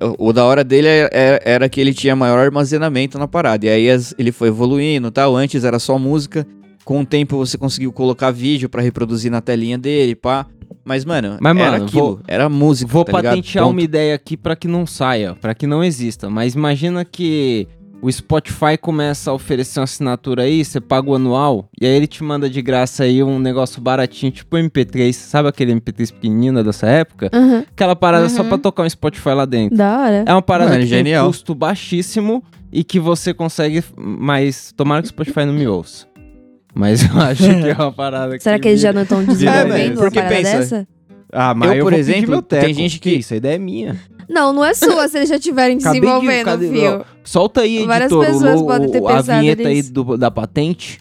[0.01, 3.65] o, o da hora dele era, era- era que ele tinha maior armazenamento na parada,
[3.65, 6.47] e aí as- ele foi evoluindo tal, antes era só música,
[6.83, 10.45] com o tempo você conseguiu colocar vídeo pra reproduzir na telinha dele, pá.
[10.83, 14.35] Mas, mano, Mas, era mano, aquilo, vou- era música, Vou tá patentear uma ideia aqui
[14.37, 16.29] pra que não saia, pra que não exista.
[16.29, 17.67] Mas imagina que
[18.01, 22.05] o Spotify começa a oferecer uma assinatura aí, você paga o anual, e aí ele
[22.05, 26.85] te manda de graça aí um negócio baratinho, tipo MP3, sabe aquele MP3 pequenino dessa
[26.87, 27.31] época?
[27.33, 27.63] Aham.
[27.71, 28.49] Aquela parada só Uhum.
[28.49, 29.75] pra tocar um Spotify lá dentro.
[29.77, 30.23] Da hora.
[30.27, 31.25] É uma parada Mano, que tem genial.
[31.27, 36.05] custo baixíssimo e que você consegue, mas tomara que o Spotify não me ouça.
[36.75, 38.43] Mas eu acho que é uma parada que...
[38.43, 40.87] Será que eles já não estão desenvolvendo velho, uma parada pensa, dessa?
[41.31, 43.97] Ah, mas Eu, eu, por exemplo, tem gente que- Isso, a ideia é minha.
[44.29, 46.99] Não, não é sua se eles já estiverem desenvolvendo, cadê- fio.
[47.01, 49.93] ó, Solta aí, Várias editor, pessoas o, podem ter o- a vinheta aí nisso.
[49.93, 50.99] do- da patente.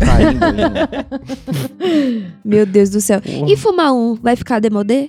[0.00, 0.88] Aí, né?
[2.44, 3.20] Meu Deus do céu.
[3.20, 3.50] Porra.
[3.52, 5.08] E fumar um, vai ficar demodê?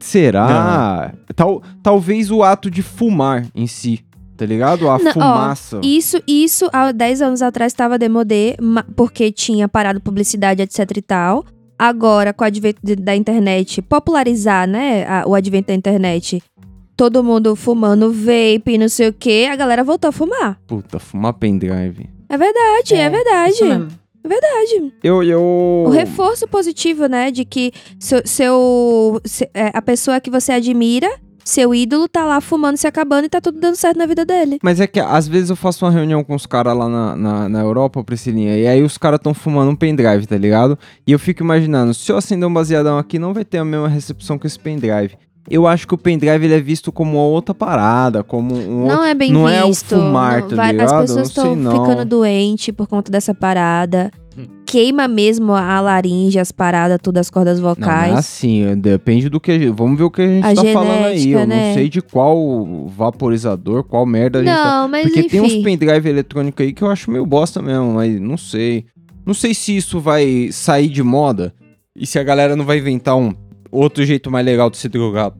[0.00, 1.14] Será?
[1.34, 4.00] Tal, talvez o ato de fumar em si,
[4.38, 4.88] tá ligado?
[4.88, 5.80] A Não, ó, fumaça.
[5.82, 8.56] Isso, isso há 10 anos atrás estava demodê,
[8.96, 11.44] porque tinha parado publicidade, etc e tal.
[11.78, 16.42] Agora, com o advento da internet, popularizar, né, a- o advento da internet,
[16.96, 20.58] todo mundo fumando vape, não sei o que, a galera voltou a fumar.
[20.66, 22.08] Puta, fumar pendrive.
[22.28, 23.64] É verdade, é, É, verdade.
[23.64, 23.88] Mesmo.
[24.26, 24.92] Verdade.
[25.02, 25.40] Eu, eu...
[25.86, 31.08] O reforço positivo, né, de que seu, seu se- é, a pessoa que você admira,
[31.48, 34.58] seu ídolo, tá lá fumando, se acabando e tá tudo dando certo na vida dele.
[34.62, 37.48] Mas é que às vezes eu faço uma reunião com os caras lá na, na,
[37.48, 40.78] na Europa, Priscilinha, e aí os caras tão fumando um pendrive, tá ligado?
[41.06, 43.88] E eu fico imaginando, se eu acender um baseadão aqui, não vai ter a mesma
[43.88, 45.16] recepção que esse pendrive.
[45.50, 48.90] Eu acho que o pendrive ele é visto como uma outra parada, como um Não
[48.96, 49.04] outro...
[49.04, 49.94] é bem não visto.
[49.94, 50.92] é o fumar, não, tá vai- ligado?
[50.94, 51.72] As pessoas Não estão não.
[51.86, 54.10] ficando doentes por conta dessa parada.
[54.66, 58.12] Queima mesmo a laringe, as paradas, tudo, as cordas Não, não vocais.
[58.14, 59.70] é assim, é- depende do que a gente...
[59.70, 61.18] Vamos ver o que a gente A tá falando aí.
[61.18, 61.68] genética, Eu né?
[61.68, 64.64] não sei de qual vaporizador, qual merda a gente tá...
[64.82, 65.28] Não, mas Porque enfim.
[65.28, 68.84] tem uns pendrive eletrônico aí que eu acho meio bosta mesmo, mas não sei.
[69.24, 71.52] Não sei se isso vai sair de moda
[71.96, 73.32] e se a galera não vai inventar um
[73.70, 75.32] outro jeito mais legal de se drogar,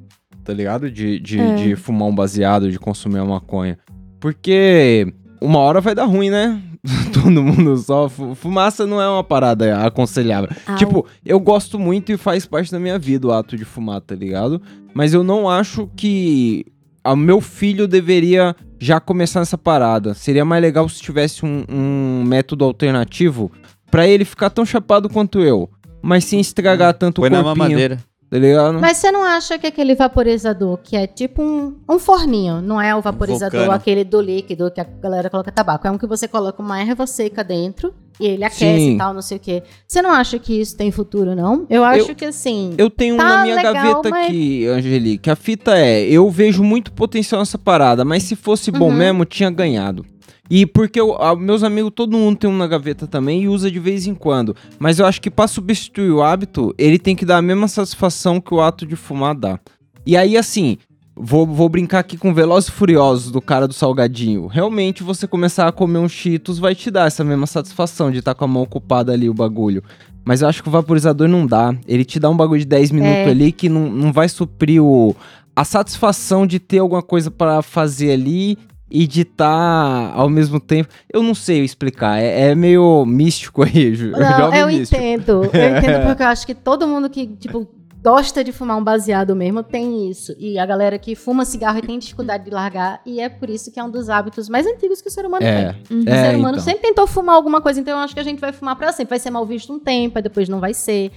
[0.44, 0.90] tá ligado?
[0.90, 1.54] De, de, É.
[1.56, 3.78] de fumar um baseado, de consumir a maconha.
[4.20, 6.60] Porque uma hora vai dar ruim, né?
[7.12, 8.08] Todo mundo só.
[8.08, 10.48] fu- Fumaça não é uma parada aconselhável.
[10.66, 10.76] Au.
[10.76, 14.14] Tipo, eu gosto muito e faz parte da minha vida o ato de fumar, tá
[14.14, 14.60] ligado?
[14.94, 16.64] Mas eu não acho que
[17.04, 20.14] o meu filho deveria já começar nessa parada.
[20.14, 23.50] Seria mais legal se tivesse um, um método alternativo
[23.90, 25.68] pra ele ficar tão chapado quanto eu.
[26.02, 27.98] Mas sem estragar tanto Foi o na corpinho, mamadeira.
[28.30, 28.78] Tá ligado?
[28.80, 32.94] Mas você não acha que aquele vaporizador, que é tipo um, um forninho, não é
[32.94, 33.72] o vaporizador Vulcano.
[33.76, 37.06] aquele do líquido que a galera coloca tabaco, é um que você coloca uma erva
[37.06, 38.94] seca dentro e ele aquece Sim.
[38.94, 39.62] e tal, não sei o quê.
[39.86, 41.66] Você não acha que isso tem futuro, não?
[41.70, 42.74] Eu acho que assim.
[42.76, 45.30] Eu tenho um Tá na minha legal, gaveta mas- aqui, Angelique.
[45.30, 48.94] A fita é, eu vejo muito potencial nessa parada, mas se fosse bom Uhum.
[48.96, 50.04] mesmo, tinha ganhado.
[50.50, 53.70] E porque eu- ah, meus amigos, todo mundo tem um na gaveta também e usa
[53.70, 54.56] de vez em quando.
[54.78, 58.40] Mas eu acho que pra substituir o hábito, ele tem que dar a mesma satisfação
[58.40, 59.58] que o ato de fumar dá.
[60.06, 60.78] E aí, assim,
[61.14, 64.46] vou, vou brincar aqui com Velozes e Furiosos do cara do salgadinho.
[64.46, 68.34] Realmente, você começar a comer um Cheetos vai te dar essa mesma satisfação de estar
[68.34, 69.82] com a mão ocupada ali, o bagulho.
[70.24, 71.74] Mas eu acho que o vaporizador não dá.
[71.86, 73.30] Ele te dá um bagulho de 10 minutos É.
[73.30, 75.14] ali que não, não vai suprir o,
[75.54, 78.56] a satisfação de ter alguma coisa pra fazer ali
[78.90, 80.88] e de estar ao mesmo tempo.
[81.12, 82.18] Eu não sei explicar.
[82.18, 84.10] É, é meio místico aí, Ju.
[84.12, 85.00] Não, jovem eu místico.
[85.00, 85.32] entendo.
[85.44, 85.44] Eu
[85.78, 87.68] entendo porque eu acho que todo mundo que, tipo,
[88.02, 90.34] gosta de fumar um baseado mesmo tem isso.
[90.38, 93.00] E a galera que fuma cigarro e tem dificuldade de largar.
[93.04, 95.44] E é por isso que é um dos hábitos mais antigos que o ser humano
[95.44, 95.98] É, tem.
[95.98, 96.04] Uhum.
[96.04, 96.64] O é ser humano então.
[96.64, 99.10] sempre tentou fumar alguma coisa, então eu acho que a gente vai fumar pra sempre.
[99.10, 101.10] Vai ser mal visto um tempo, aí depois não vai ser.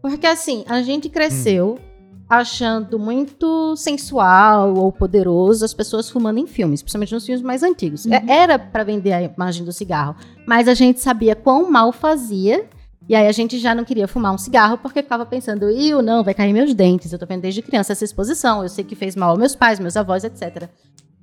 [0.00, 1.78] Porque assim, a gente cresceu
[2.28, 8.06] achando muito sensual ou poderoso as pessoas fumando em filmes, principalmente nos filmes mais antigos.
[8.06, 10.14] É- Era pra vender a imagem do cigarro,
[10.46, 12.66] mas a gente sabia quão mal fazia.
[13.08, 16.22] E aí a gente já não queria fumar um cigarro porque ficava pensando, eu não,
[16.22, 17.10] vai cair meus dentes.
[17.10, 19.80] Eu tô vendo desde criança essa exposição, eu sei que fez mal aos meus pais,
[19.80, 20.68] meus avós, etc.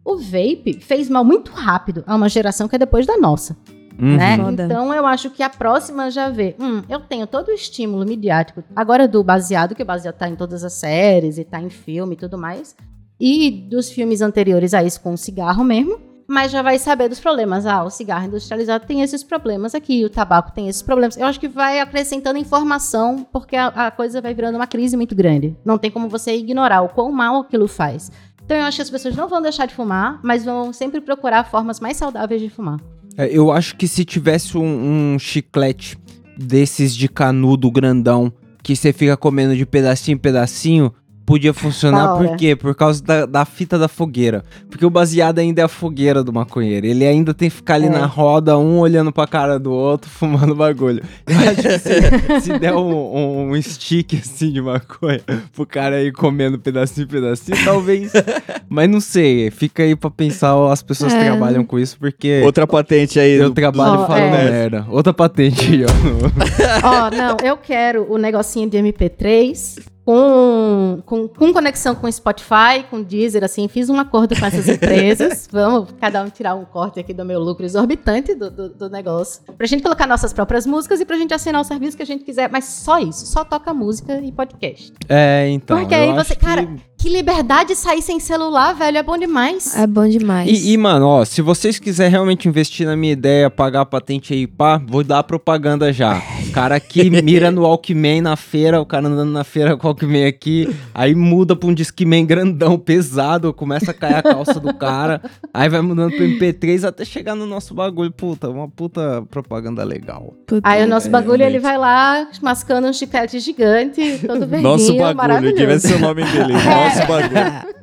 [0.03, 3.55] O vape fez mal muito rápido a uma geração que é depois da nossa
[3.99, 4.17] Uhum.
[4.17, 4.37] né?
[4.51, 8.63] Então eu acho que a próxima já vê, hum, eu tenho todo o estímulo midiático,
[8.75, 12.13] agora do baseado, que o baseado tá em todas as séries e tá em filme
[12.13, 12.75] e tudo mais,
[13.19, 17.19] e dos filmes anteriores a isso com o cigarro mesmo, mas já vai saber dos
[17.19, 17.65] problemas.
[17.65, 21.15] Ah, o cigarro industrializado tem esses problemas aqui, o tabaco tem esses problemas.
[21.17, 25.15] Eu acho que vai acrescentando informação, porque a, a coisa vai virando uma crise muito
[25.15, 25.55] grande.
[25.63, 28.11] Não tem como você ignorar o quão mal aquilo faz.
[28.43, 31.43] Então eu acho que as pessoas não vão deixar de fumar, mas vão sempre procurar
[31.45, 32.79] formas mais saudáveis de fumar.
[33.17, 35.97] É, eu acho que se tivesse um, um chiclete
[36.37, 40.93] desses de canudo grandão, que você fica comendo de pedacinho em pedacinho,
[41.25, 42.15] podia funcionar.
[42.17, 42.55] Por quê?
[42.55, 44.43] Por causa da, da fita da fogueira.
[44.69, 46.85] Porque o baseado ainda é a fogueira do maconheiro.
[46.85, 47.89] Ele ainda tem que ficar ali É.
[47.89, 51.01] na roda, um olhando pra cara do outro, fumando bagulho.
[51.27, 55.21] Eu acho que se, se der um, um stick assim de maconha
[55.53, 58.11] pro cara aí comendo pedacinho pedacinho, talvez.
[58.69, 59.49] Mas não sei.
[59.51, 61.23] Fica aí pra pensar, ó, as pessoas É.
[61.25, 62.41] trabalham com isso, porque.
[62.43, 63.31] Outra patente aí.
[63.33, 64.31] Eu do- trabalho Ó, e falo é.
[64.31, 64.85] merda.
[64.89, 66.87] Outra patente aí, ó.
[66.87, 73.01] Ó, não, eu quero o negocinho de MP3 com, com, com conexão com Spotify, com
[73.01, 73.67] Deezer, assim.
[73.67, 75.49] Fiz um acordo com essas empresas.
[75.51, 79.41] Vamos cada um tirar um corte aqui do meu lucro exorbitante do, do, do negócio.
[79.57, 82.23] Pra gente colocar nossas próprias músicas e pra gente assinar o serviço que a gente
[82.23, 82.49] quiser.
[82.51, 84.93] Mas só isso, só toca música e podcast.
[85.09, 85.79] É, então.
[85.79, 89.75] Porque aí você- cara, Que liberdade sair sem celular, velho, é bom demais.
[89.75, 90.49] É bom demais.
[90.49, 94.33] E, e, mano, ó, se vocês quiserem realmente investir na minha ideia, pagar a patente
[94.33, 96.21] aí, pá, vou dar propaganda já.
[96.53, 100.25] Cara que mira no Walkman na feira, o cara andando na feira com o Walkman
[100.25, 105.21] aqui, aí muda pra um Discman grandão, pesado, começa a cair a calça do cara,
[105.53, 108.11] aí vai mudando pro MP3 até chegar no nosso bagulho.
[108.11, 110.33] Puta, uma puta propaganda legal.
[110.47, 110.61] Puta.
[110.67, 114.95] Aí o nosso É, bagulho, ele vai lá mascando um chiclete gigante, todo verdinho, Nosso
[114.95, 116.53] bagulho, que vai ser o nome dele.
[116.95, 117.75] Nosso bagulho.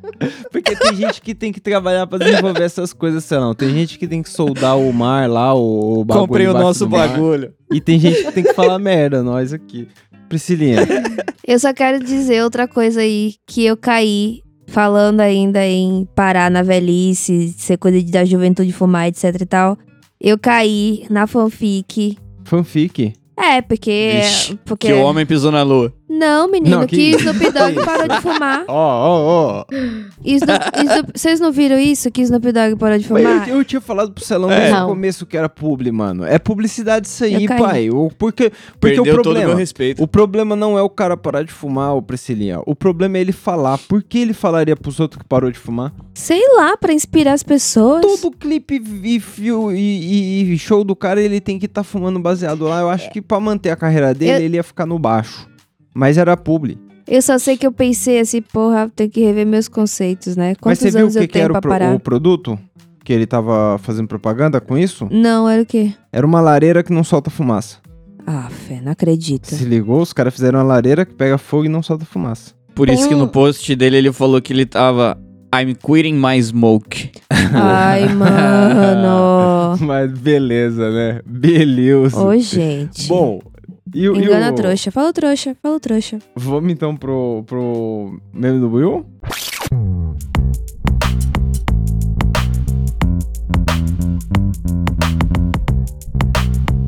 [0.51, 3.53] Porque tem gente que tem que trabalhar pra desenvolver essas coisas, sei lá.
[3.55, 6.85] Tem gente que tem que soldar o mar lá, o, o bagulho Comprei o nosso
[6.85, 7.09] do mar.
[7.09, 7.53] bagulho.
[7.71, 9.87] E tem gente que tem que falar merda, nós aqui.
[10.29, 10.77] Priscilinha,
[11.45, 16.63] Eu só quero dizer outra coisa aí que eu caí falando ainda em parar na
[16.63, 19.77] velhice, ser coisa de- da juventude fumar, etc e tal.
[20.19, 22.17] Eu caí na fanfic.
[22.45, 23.13] fanfic.
[23.37, 24.21] É, porque.
[24.23, 24.87] Vixe, porque...
[24.87, 25.91] Que o homem pisou na lua.
[26.15, 28.63] Não, menino, Não, que, que- Snoop Dogg parou de fumar.
[28.69, 29.65] Ó, ó, ó.
[31.13, 32.11] Vocês não viram isso?
[32.11, 33.47] Que Snoop Dogg parou de fumar?
[33.49, 34.57] Eu, eu tinha falado pro Celão É.
[34.59, 34.87] desde o Não.
[34.89, 36.23] começo que era publi, mano.
[36.25, 37.89] É publicidade isso aí, pai.
[37.89, 39.47] O, porque porque Perdeu o todo o problema...
[39.47, 40.03] meu respeito.
[40.03, 42.59] O problema não é o cara parar de fumar, ô Priscilinha.
[42.65, 43.77] O problema é ele falar.
[43.79, 45.91] Por que ele falaria pros outros que parou de fumar?
[46.13, 48.01] Sei lá, pra inspirar as pessoas.
[48.21, 52.65] Todo clipe e, e, e- e show do cara, ele tem que estar fumando baseado
[52.65, 52.81] lá.
[52.81, 55.47] Eu acho que pra manter a carreira dele, Eu- ele ia ficar no baixo.
[55.93, 56.77] Mas era publi.
[57.07, 60.49] Eu só sei que eu pensei assim, porra, tenho que rever meus conceitos, né?
[60.49, 62.57] Mas Quantos você viu o que, eu que era o, pro- o produto?
[63.03, 65.07] Que ele tava fazendo propaganda com isso?
[65.11, 65.93] Não, era o quê?
[66.11, 67.77] Era uma lareira que não solta fumaça.
[68.25, 69.47] Ah, fé, não acredito.
[69.53, 70.01] Se ligou?
[70.01, 72.53] Os caras fizeram uma lareira que pega fogo e não solta fumaça.
[72.73, 75.17] Por Tem isso que um- no post dele ele falou que ele tava.
[75.53, 77.11] I'm quitting my smoke.
[77.53, 79.77] Ai, mano.
[79.85, 81.19] Mas beleza, né?
[81.25, 82.17] Beleza.
[82.25, 83.07] Ô, gente.
[83.07, 83.39] Bom,
[83.93, 84.55] e, o- e Engana o...
[84.55, 84.91] trouxa.
[84.91, 86.19] Fala trouxa, fala trouxa.
[86.35, 89.05] Vamos então pro, pro meme do Will?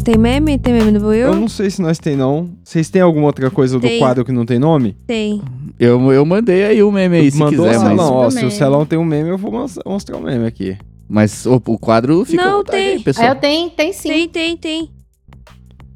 [0.03, 0.59] Tem meme?
[0.59, 1.35] Tem meme Eu Will?
[1.35, 2.49] não sei se nós tem não.
[2.63, 3.97] Vocês têm alguma outra coisa do Tem.
[3.97, 4.95] quadro que não tem nome?
[5.07, 5.41] Tem.
[5.79, 7.89] Eu, eu mandei aí o meme aí, se Mandou quiser, o mas.
[7.89, 8.13] Celão.
[8.13, 8.51] Ó, se o.
[8.51, 10.77] Celão tem um meme, eu vou mos- mostrar o meme aqui.
[11.09, 12.43] Mas o, o quadro fica.
[12.45, 12.93] Não, tem.
[12.97, 13.29] aí, pessoal.
[13.29, 14.09] eu tenho, tem sim.
[14.09, 14.89] Tem, tem, tem.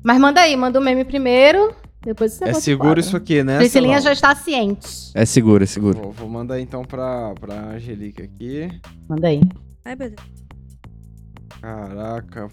[0.04, 3.58] Mas manda aí, manda o meme primeiro, depois você é seguro isso aqui, né?
[3.58, 4.06] Priscilinha Celão?
[4.06, 5.12] já está ciente.
[5.14, 5.98] É seguro, é seguro.
[6.00, 8.70] Vou, vou mandar então pra, pra Angelique aqui.
[9.08, 9.42] Manda aí.
[9.84, 10.22] Ai, meu Deus.
[11.62, 12.48] Caraca.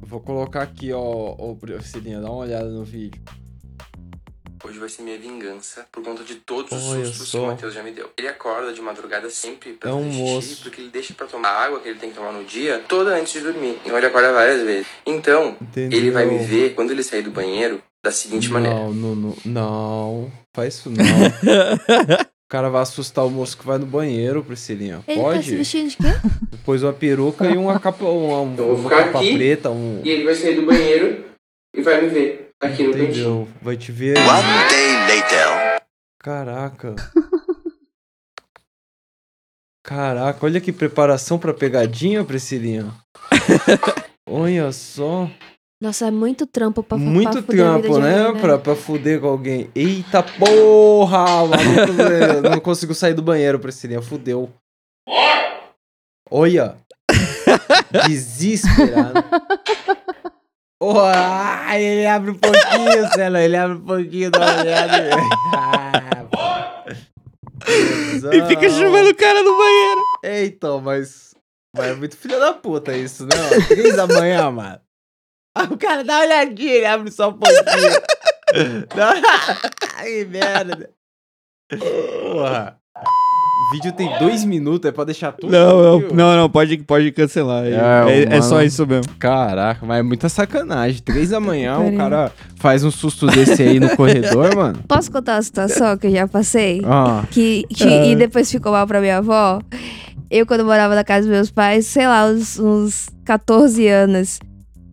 [0.00, 3.22] Vou colocar aqui, ó, ó, Priscilinha, dá uma olhada no vídeo.
[4.64, 7.38] Hoje vai ser minha vingança por conta de todos os Olha sustos só.
[7.38, 8.08] que o Matheus já me deu.
[8.16, 10.62] Ele acorda de madrugada sempre pra É um fazer xixi, moço.
[10.62, 13.14] porque ele deixa pra tomar a água que ele tem que tomar no dia toda
[13.16, 13.78] antes de dormir.
[13.84, 14.86] Então ele acorda várias vezes.
[15.04, 15.98] Então, Entendeu?
[15.98, 18.76] ele vai me ver quando ele sair do banheiro da seguinte maneira.
[18.76, 20.32] Não, não, não, não.
[20.54, 21.02] Faz isso não.
[22.22, 25.02] o cara vai assustar o moço que vai no banheiro, Priscilinha.
[25.08, 25.56] Ele tá se Pode?
[25.56, 26.02] vestindo de quê?
[26.64, 29.34] Pôs uma peruca e uma capa, uma, Então eu vou uma ficar capa aqui.
[29.36, 30.00] preta, um.
[30.04, 31.24] E ele vai sair do banheiro
[31.74, 33.04] e vai me ver aqui no cantinho.
[33.10, 33.48] Entendeu?
[33.60, 34.16] Vai te ver.
[34.18, 35.82] One day later.
[36.22, 36.94] Caraca.
[39.84, 42.92] Caraca, olha que preparação pra pegadinha, Priscilinha.
[44.28, 45.28] olha só.
[45.82, 48.22] Nossa, é muito trampo pra pra Muito fuder a vida trampo, né?
[48.24, 49.68] alguém, Pra, pra fuder com alguém.
[49.74, 51.24] Eita porra!
[51.48, 54.00] Maluco não conseguiu sair do banheiro, Priscilinha.
[54.00, 54.48] Fudeu.
[56.30, 56.76] Olha!
[58.06, 59.24] Desesperado.
[60.84, 63.40] Oh, ah, ele abre um pouquinho, Cela.
[63.40, 65.10] Ele abre um pouquinho, dá uma olhada.
[65.54, 66.84] Ah,
[68.32, 70.00] E fica chamando o cara no banheiro.
[70.24, 71.36] Eita, mas.
[71.76, 73.30] Mas é muito filho da puta isso, né?
[73.36, 73.68] mano?
[73.68, 74.80] Três da manhã, mano.
[75.56, 78.02] Ah, o cara dá uma olhadinha, ele abre só um pouquinho.
[79.96, 80.90] Ai, merda.
[81.78, 82.81] Porra.
[83.72, 85.50] O vídeo tem dois minutos, é pra deixar tudo.
[85.50, 87.64] Não, não, não, não, pode, pode cancelar.
[87.64, 87.70] É,
[88.30, 89.12] É, é- só isso mesmo.
[89.18, 91.00] Caraca, mas é muita sacanagem.
[91.02, 91.96] Três da manhã, o Peraí.
[91.96, 94.78] cara faz um susto desse aí no corredor, mano.
[94.86, 96.82] Posso contar uma situação que eu já passei?
[96.84, 99.60] Ah, Que, que- E depois ficou mal pra minha avó?
[100.30, 104.38] Eu, quando morava na casa dos meus pais, sei lá, uns, uns 14 anos,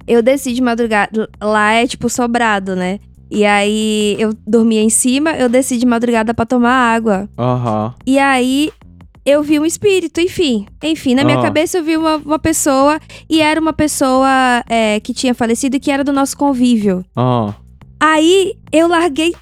[0.07, 1.29] eu desci de madrugada.
[1.41, 2.99] Lá é tipo sobrado, né?
[3.31, 7.29] E aí eu dormia em cima, eu desci de madrugada pra tomar água.
[7.37, 7.93] aham.
[8.05, 8.71] E aí
[9.25, 10.65] eu vi um espírito, enfim.
[10.83, 11.41] Enfim, na minha Ah.
[11.43, 12.99] cabeça eu vi uma, uma pessoa
[13.29, 17.05] e era uma pessoa é, que tinha falecido e que era do nosso convívio.
[17.15, 17.53] Ah,
[18.01, 19.35] Aí eu larguei.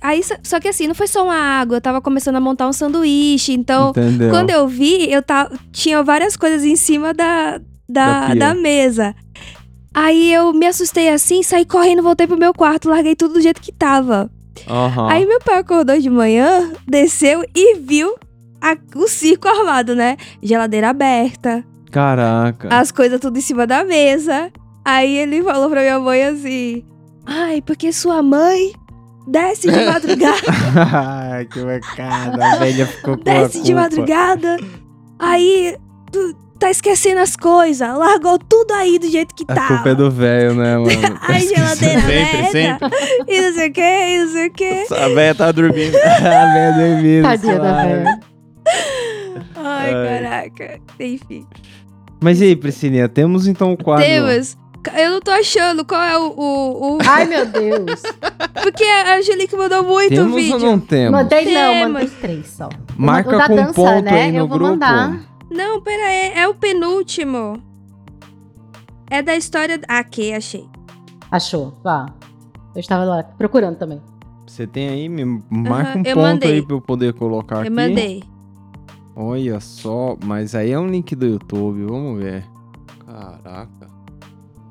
[0.00, 2.72] Aí, só- que assim, não foi só uma água, eu tava começando a montar um
[2.72, 3.52] sanduíche.
[3.52, 4.30] Então, entendeu?
[4.30, 7.58] quando eu vi, eu tava, tinha várias coisas em cima da,
[7.88, 9.12] Da da, da mesa.
[9.98, 13.62] Aí eu me assustei assim, saí correndo, voltei pro meu quarto, larguei tudo do jeito
[13.62, 14.30] que tava.
[14.68, 15.08] Aham.
[15.10, 18.14] Aí meu pai acordou de manhã, desceu e viu
[18.60, 20.18] a- o circo armado, né?
[20.42, 22.68] Geladeira aberta, Caraca.
[22.70, 24.52] as coisas tudo em cima da mesa.
[24.84, 26.84] Aí ele falou pra minha mãe assim:
[27.24, 28.72] Ai, porque sua mãe
[29.26, 30.36] desce de madrugada,
[30.92, 32.52] Ai, que bacana.
[32.52, 34.58] A velha ficou com desce de madrugada.
[35.18, 35.74] Aí
[36.12, 39.68] tu tá esquecendo as coisas, largou tudo aí do jeito que A tava.
[39.74, 40.90] culpa é do velho, né, mano?
[41.22, 42.90] Ai, geladeira Sempre, aberta.
[43.28, 44.86] E não sei o que, e não sei o que.
[44.94, 45.96] A velha tá dormindo.
[45.98, 46.18] a
[46.52, 47.22] velha dormindo.
[47.22, 48.20] Tadinha da velha.
[49.54, 50.20] Ai, Ai.
[50.20, 50.80] caraca.
[51.00, 51.46] Enfim.
[52.20, 54.04] Mas e aí, Priscilinha, temos então o quadro...
[54.04, 54.56] Temos.
[54.96, 56.28] Eu não tô achando qual é o.
[56.36, 58.00] o, o- Ai, meu Deus.
[58.62, 60.54] Porque a Angelique mandou muito Temos vídeo.
[60.54, 61.10] ou não temos?
[61.10, 62.68] Mandei não, mandei três só.
[62.96, 64.22] Marca o da com dança, ponto né?
[64.22, 64.70] aí no Eu vou grupo.
[64.74, 65.20] mandar.
[65.50, 66.32] Não, pera aí.
[66.34, 67.62] É o penúltimo.
[69.10, 69.80] É da história.
[69.88, 70.68] Ah, Aqui, achei.
[71.30, 72.06] Achou, vá.
[72.74, 74.00] Eu estava lá procurando também.
[74.46, 75.08] Você tem aí?
[75.08, 76.52] Me marca um eu ponto mandei.
[76.54, 77.68] aí pra eu poder colocar aqui.
[77.68, 78.22] Eu mandei.
[79.14, 82.44] Olha só, mas aí é um link do YouTube, vamos ver.
[83.04, 83.88] Caraca.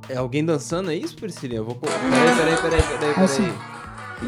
[0.07, 1.59] É alguém dançando, é isso, Priscilinha?
[1.61, 1.99] Eu vou colocar.
[1.99, 3.23] Peraí, peraí, peraí, peraí, peraí.
[3.25, 3.51] Assim.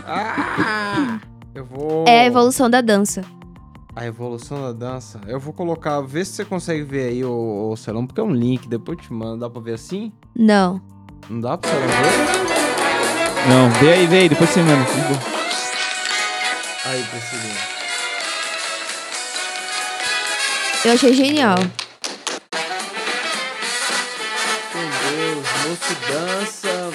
[0.06, 1.20] Ah!
[1.54, 2.06] Eu vou.
[2.08, 3.22] É a evolução da dança.
[3.98, 5.20] A evolução da dança.
[5.26, 6.00] Eu vou colocar.
[6.02, 9.04] Vê se você consegue ver aí, ô, ô Celão, porque é um link, depois eu
[9.04, 9.40] te mando.
[9.40, 10.14] Dá pra ver assim?
[10.36, 10.80] Não.
[11.28, 13.50] Não dá pra Celão ver?
[13.50, 14.86] Não, vê aí, vê aí, depois você manda.
[16.86, 17.56] Aí, Priscilinha.
[20.86, 21.58] Eu achei genial.
[24.76, 26.92] Meu Deus, moço dança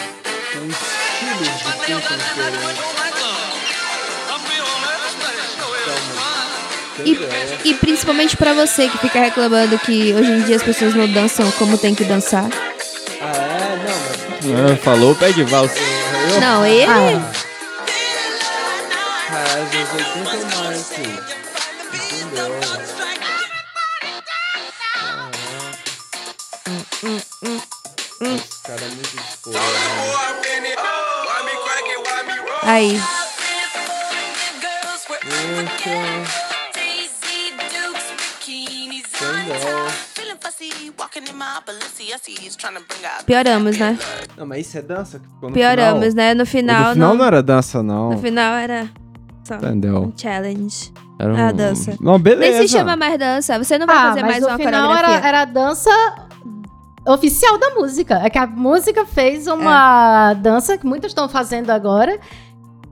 [0.53, 3.12] com estilos de pinta diferentes.
[7.05, 11.09] E, e principalmente pra você que fica reclamando que hoje em dia as pessoas não
[11.09, 12.46] dançam como tem que dançar.
[13.20, 13.32] Ah,
[14.42, 14.46] é?
[14.46, 15.74] Não, mas Ah, falou, pede valsa.
[16.40, 16.84] Não, ele.
[16.84, 17.32] Ah,
[19.28, 20.92] Cara, às vezes 80 ou mais.
[21.94, 22.61] Entendeu?
[28.20, 29.59] Esse cara é muito disposto.
[32.62, 33.00] Aí.
[43.24, 43.98] Pioramos, né?
[44.36, 45.20] Não, mas isso é dança?
[45.40, 46.14] no Pioramos, final?
[46.14, 46.34] né?
[46.34, 47.16] No final, do final não.
[47.16, 48.11] não era dança, não.
[48.11, 48.88] No final era
[49.44, 50.03] só Entendeu?
[50.03, 50.92] um challenge.
[51.18, 51.36] Era um...
[51.36, 51.96] Ah, dança.
[52.00, 52.59] Não, beleza.
[52.59, 53.59] Nem se chama mais dança.
[53.59, 55.90] Você não vai ah, fazer mas mais no uma final era, era a dança
[57.07, 58.20] oficial da música.
[58.24, 62.18] É que a música fez uma dança que muitas estão fazendo agora,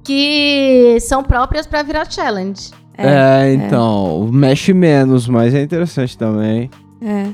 [0.04, 2.70] que são próprias pra virar challenge.
[2.96, 6.70] É, então, mexe menos, mas é interessante também.
[7.00, 7.30] É.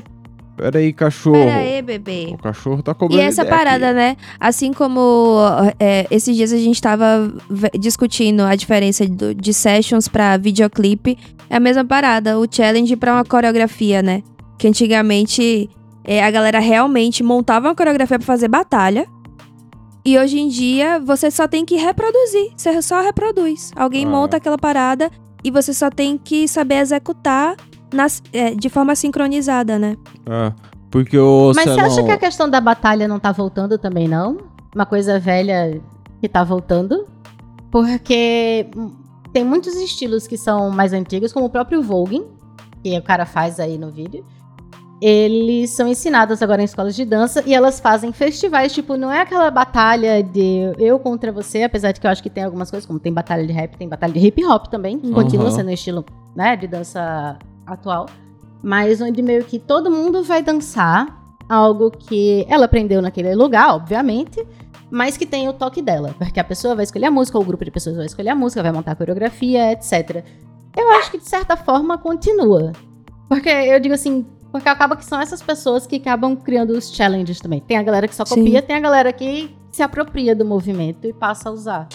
[0.57, 1.35] Pera aí, cachorro.
[1.37, 2.29] Pera aí, bebê.
[2.33, 3.95] O cachorro tá cobrando E essa ideia parada, aqui.
[3.95, 4.17] né?
[4.39, 5.37] Assim como
[5.79, 7.31] é, esses dias a gente tava
[7.79, 11.17] discutindo a diferença do- de sessions pra videoclipe,
[11.49, 14.23] é a mesma parada, o challenge pra uma coreografia, né?
[14.57, 15.69] Que antigamente
[16.03, 19.05] é, a galera realmente montava uma coreografia pra fazer batalha.
[20.03, 22.51] E hoje em dia você só tem que reproduzir.
[22.55, 23.71] Você só reproduz.
[23.75, 24.09] Alguém Ah.
[24.09, 25.11] monta aquela parada
[25.43, 27.55] e você só tem que saber executar
[27.93, 29.95] nas- é, de forma sincronizada, né?
[30.25, 30.51] É,
[30.91, 34.37] porque o Mas você acha que a questão da batalha não tá voltando também, não?
[34.75, 35.81] Uma coisa velha
[36.21, 37.05] que tá voltando?
[37.71, 38.67] Porque
[39.33, 42.25] tem muitos estilos que são mais antigos, como o próprio voguing,
[42.83, 44.23] que o cara faz aí no vídeo.
[44.99, 49.21] Eles são ensinados agora em escolas de dança e elas fazem festivais, tipo, não é
[49.21, 52.87] aquela batalha de eu contra você, apesar de que eu acho que tem algumas coisas,
[52.87, 55.51] como tem batalha de rap, tem batalha de hip hop também, continua Uhum.
[55.51, 56.03] sendo um estilo,
[56.35, 58.07] né, de dança atual.
[58.63, 64.45] mas onde meio que todo mundo vai dançar algo que ela aprendeu naquele lugar, obviamente,
[64.89, 67.47] mas que tem o toque dela, porque a pessoa vai escolher a música, ou o
[67.47, 70.23] grupo de pessoas vai escolher a música, vai montar a coreografia, etc.
[70.75, 72.71] Eu acho que de certa forma continua.
[73.27, 77.39] Porque eu digo assim, porque acaba que são essas pessoas que acabam criando os challenges
[77.39, 77.59] também.
[77.59, 78.43] Tem a galera que só Sim.
[78.43, 81.87] copia, tem a galera que se apropria do movimento e passa a usar.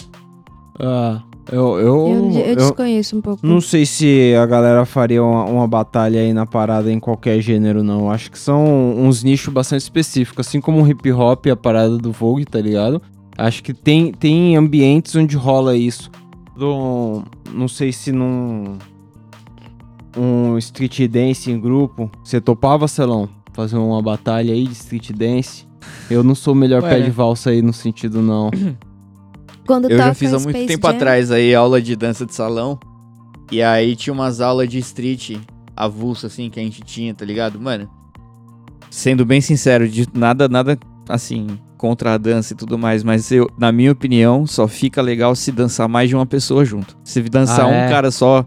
[0.79, 1.21] Ah,
[1.51, 3.45] eu, eu, Eu, eu eu desconheço um pouco.
[3.45, 7.83] não sei se a galera faria uma, uma batalha aí na parada em qualquer gênero,
[7.83, 8.09] não.
[8.09, 8.63] Acho que são
[8.97, 12.59] uns nichos bastante específicos, assim como o hip hop e a parada do Vogue, tá
[12.61, 13.01] ligado?
[13.37, 16.09] Acho que tem, tem ambientes onde rola isso.
[16.55, 18.77] Do, não sei se num
[20.15, 23.27] um street dance em grupo, você topava, Celão?
[23.53, 25.65] Fazer uma batalha aí de street dance?
[26.09, 27.05] Eu não sou o melhor Ué, pé né?
[27.05, 28.49] de valsa aí no sentido, não.
[29.65, 32.33] Quando Eu já fiz há muito Space tempo Jam, atrás aí aula de dança de
[32.33, 32.79] salão.
[33.51, 35.37] E aí tinha umas aulas de street
[35.75, 37.59] avulsa, assim, que a gente tinha, tá ligado?
[37.59, 37.89] Mano,
[38.89, 40.77] sendo bem sincero, de nada, nada
[41.09, 41.47] assim,
[41.77, 45.51] contra a dança e tudo mais, mas eu, na minha opinião, só fica legal se
[45.51, 46.95] dançar mais de uma pessoa junto.
[47.03, 47.89] Se dançar Ah, um é?
[47.89, 48.45] cara só,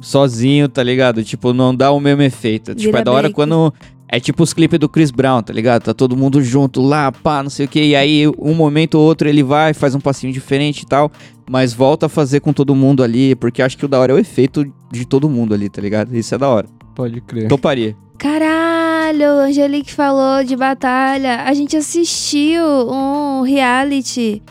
[0.00, 1.22] sozinho, tá ligado?
[1.22, 2.74] Tipo, não dá o mesmo efeito.
[2.74, 3.34] tipo, Vira é da hora break.
[3.34, 3.72] quando.
[4.14, 5.84] É tipo os clipes do Chris Brown, tá ligado?
[5.84, 7.82] Tá todo mundo junto lá, pá, não sei o que.
[7.82, 11.10] E aí, um momento ou outro, ele vai, faz um passinho diferente e tal.
[11.50, 13.34] Mas volta a fazer com todo mundo ali.
[13.34, 16.14] Porque acho que o da hora é o efeito de todo mundo ali, tá ligado?
[16.14, 16.68] Isso é da hora.
[16.94, 17.48] Pode crer.
[17.48, 17.96] Toparia.
[18.18, 21.44] Caralho, a Angelique falou de batalha.
[21.44, 24.42] A gente assistiu um reality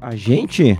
[0.00, 0.76] A gente?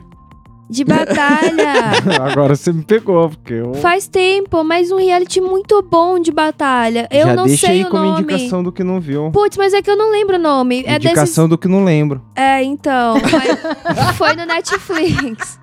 [0.71, 1.73] De batalha.
[2.23, 3.75] Agora você me pegou, porque eu.
[3.75, 7.09] Faz tempo, mas um reality muito bom de batalha.
[7.11, 8.23] Eu Já não deixa sei aí o como nome.
[8.23, 9.31] indicação do que não viu.
[9.33, 10.81] Putz, mas é que eu não lembro o nome.
[10.87, 11.07] É desses...
[11.07, 12.23] indicação do que não lembro.
[12.37, 13.15] É, então.
[13.15, 15.59] mas Foi no Netflix.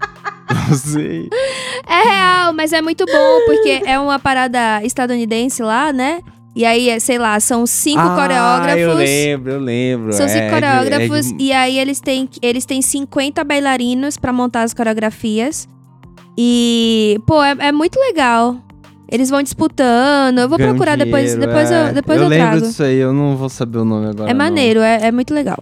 [0.70, 1.30] Não sei.
[1.88, 6.22] É real, mas é muito bom, porque é uma parada estadunidense lá, né?
[6.58, 8.82] E aí, é, sei lá, são cinco ah, coreógrafos.
[8.82, 10.12] Eu lembro, eu lembro.
[10.12, 14.18] São cinco É de- coreógrafos é de- e aí eles têm, eles têm 50 bailarinos
[14.18, 15.70] pra montar as coreografias.
[16.36, 18.58] E, pô, é, é muito legal.
[19.08, 20.40] Eles vão disputando.
[20.40, 21.90] Eu vou procurar depois, depois é.
[21.90, 22.66] eu, depois eu, lembro trago.
[22.66, 24.30] disso aí, eu não vou saber o nome agora.
[24.30, 25.60] É maneiro, é, é muito legal.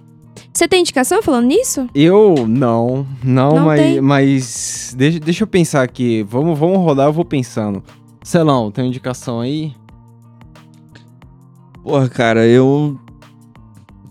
[0.54, 1.90] Você tem indicação falando nisso?
[1.94, 4.00] Eu não, não, Não mas, tem?
[4.00, 6.26] mas deixa, deixa eu pensar aqui.
[6.30, 7.84] Vamos, vamos rodar, eu vou pensando.
[8.24, 9.74] Celão, tem indicação aí?
[11.86, 13.00] Porra, cara, eu.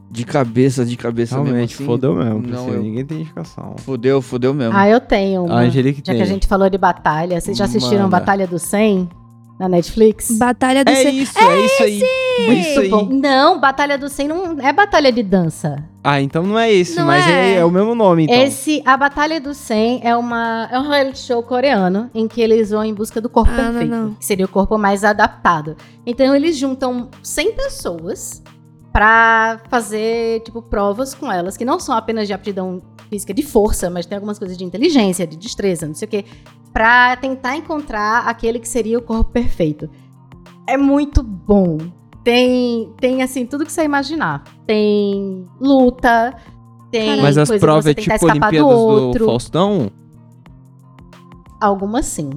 [0.08, 1.74] De cabeça, de cabeça Realmente, mesmo.
[1.74, 2.34] assim, fodeu mesmo.
[2.34, 2.82] Não, Priscila, eu...
[2.84, 3.74] Ninguém tem indicação.
[3.78, 4.72] Fudeu, fudeu mesmo.
[4.72, 5.54] Ah, eu tenho A uma.
[5.62, 6.16] Angelique Já tem.
[6.18, 8.20] que a gente falou de batalha, vocês já assistiram Manda.
[8.20, 9.08] Batalha do 100
[9.58, 10.30] na Netflix?
[10.38, 12.02] Batalha do É C- isso, é isso aí.
[12.02, 12.90] É isso aí.
[13.08, 15.84] Não, Batalha do 100 não é batalha de dança.
[16.02, 17.52] Ah, então não é esse, Não mas é.
[17.52, 17.54] é.
[17.58, 18.36] é o mesmo nome, então.
[18.36, 22.70] Esse, a Batalha do 100 é, uma, é um reality show coreano em que eles
[22.70, 24.14] vão em busca do corpo Ah, não, perfeito, não.
[24.14, 25.76] que seria o corpo mais adaptado.
[26.04, 28.42] Então eles juntam 100 pessoas
[28.94, 32.80] pra fazer, tipo, provas com elas, que não são apenas de aptidão
[33.10, 36.24] física de força, mas tem algumas coisas de inteligência, de destreza, não sei o quê,
[36.72, 39.90] pra tentar encontrar aquele que seria o corpo perfeito.
[40.64, 41.78] É muito bom.
[42.22, 44.44] Tem, tem assim, tudo que você imaginar.
[44.64, 46.32] Tem luta,
[46.92, 49.26] tem Mas as provas é tentar tipo escapar do Olimpíadas do, outro.
[49.26, 49.90] Faustão?
[51.60, 52.30] Algumas sim.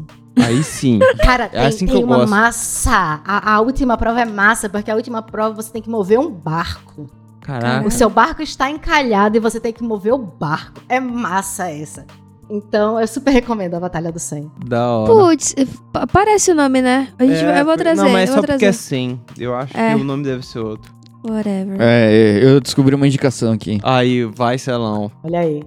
[0.44, 1.00] Aí sim.
[1.24, 2.30] Cara, É tem, assim que tem eu uma gosto.
[2.30, 3.22] massa.
[3.26, 6.30] A, a última prova é massa, porque a última prova você tem que mover um
[6.30, 7.08] barco.
[7.42, 7.88] Caraca.
[7.88, 10.82] O seu barco está encalhado e você tem que mover o barco.
[10.90, 12.06] É massa essa.
[12.50, 14.50] Então, eu super recomendo a Batalha do 100.
[14.66, 15.12] Da hora.
[15.14, 15.54] Putz,
[15.92, 17.10] pa- parece o nome, né?
[17.20, 18.74] A gente, É, eu vou trazer, Não, mas eu só porque é trazer.
[18.78, 19.22] 100.
[19.38, 19.96] Eu acho É.
[19.96, 20.94] que o nome deve ser outro.
[21.30, 21.76] Whatever.
[21.80, 23.80] É, eu descobri uma indicação aqui.
[23.84, 25.12] Aí, vai, Celão.
[25.24, 25.62] Olha aí.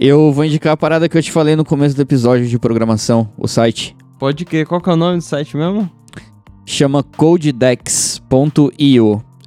[0.00, 3.28] Eu vou indicar a parada que eu te falei no começo do episódio de programação,
[3.36, 3.96] o site.
[4.16, 4.64] Pode que?
[4.64, 5.90] Qual que é o nome do site mesmo?
[6.64, 8.22] Chama codedex.io.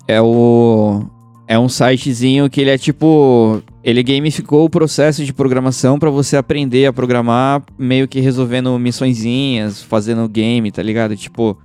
[0.07, 1.05] É o
[1.47, 6.35] é um sitezinho que ele é tipo, ele gamificou o processo de programação pra você
[6.37, 11.15] aprender a programar, meio que resolvendo missõezinhas, fazendo game, tá ligado?
[11.15, 11.57] Tipo,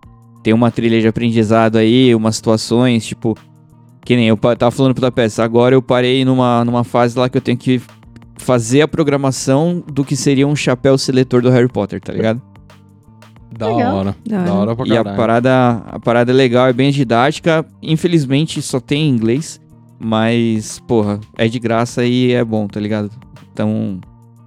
[0.42, 3.36] tem uma trilha de aprendizado aí, umas situações, tipo,
[4.04, 7.36] que nem eu tava falando pra peça, agora eu parei numa, numa fase lá que
[7.36, 7.80] eu tenho que
[8.38, 12.40] fazer a programação do que seria um chapéu seletor do Harry Potter, tá ligado?
[13.56, 13.96] Da Legal.
[13.96, 14.16] hora.
[14.26, 14.60] Da Da hora.
[14.72, 15.16] hora pra E a caralho.
[15.16, 17.64] parada, a parada é legal, é bem didática.
[17.82, 19.60] Infelizmente só tem em inglês,
[19.98, 23.10] mas, porra, é de graça e é bom, tá ligado?
[23.52, 23.98] Então,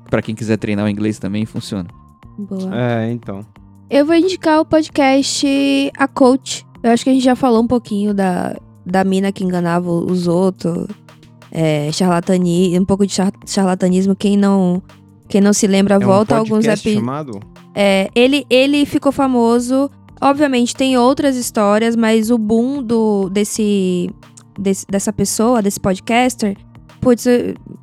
[0.10, 1.88] pra quem quiser treinar o inglês também, funciona.
[2.38, 2.70] Boa.
[2.76, 3.44] É, então.
[3.90, 5.46] Eu vou indicar o podcast
[5.98, 6.64] A Coach.
[6.84, 10.28] Eu acho que a gente já falou um pouquinho da, da mina que enganava os
[10.28, 10.86] outros.
[11.52, 14.16] É, charlatani, um pouco de char- charlatanismo.
[14.16, 14.82] Quem não,
[15.28, 16.96] quem não se lembra, É um volta a alguns episódios.
[16.96, 17.40] chamado?
[17.76, 19.90] É, ele, ele ficou famoso
[20.22, 24.10] Obviamente tem outras histórias, mas o boom do, desse,
[24.60, 26.58] desse- dessa pessoa, desse podcaster,
[27.00, 27.26] putz,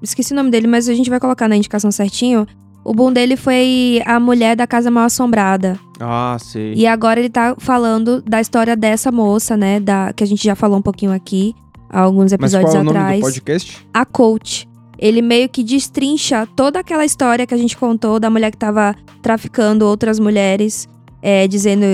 [0.03, 2.47] esqueci o nome dele, mas a gente vai colocar na indicação certinho.
[2.85, 5.81] O boom dele foi a mulher da casa mal assombrada.
[5.99, 6.75] Ah, sei.
[6.75, 9.81] E agora ele tá falando da história dessa moça, né?
[9.81, 11.55] Da, que a gente já falou um pouquinho aqui,
[11.91, 13.87] há alguns Mas episódios qual é o nome atrás do podcast?
[13.93, 14.68] a coach.
[14.99, 18.95] Ele meio que destrincha toda aquela história que a gente contou da mulher que tava
[19.22, 20.89] traficando outras mulheres,
[21.20, 21.84] é, dizendo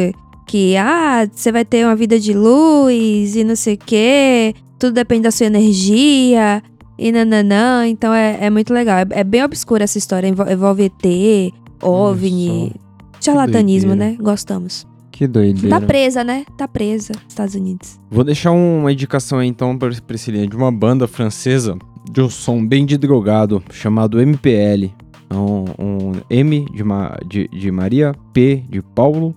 [0.47, 4.93] que, ah, você vai ter uma vida de luz e não sei o quê, tudo
[4.95, 6.63] depende da sua energia
[6.97, 7.89] e nananã.
[7.89, 8.99] Então é, é muito legal.
[8.99, 12.73] É, é bem obscura essa história, envol- envolve ET, OVNI,
[13.21, 14.17] charlatanismo, né?
[14.21, 14.87] Gostamos.
[15.23, 15.79] Que doideira.
[15.81, 16.45] Tá presa, né?
[16.57, 17.97] Tá presa, Estados Unidos.
[18.11, 21.79] Vou deixar uma indicação aí, então para Priscilinha de uma banda francesa
[22.11, 24.91] de um som bem de drogado chamado MPL.
[25.31, 29.33] É Um, um M de, Ma- de, de Maria, P de Paulo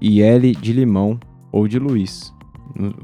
[0.00, 1.16] e L de Limão
[1.52, 2.32] ou de Luiz.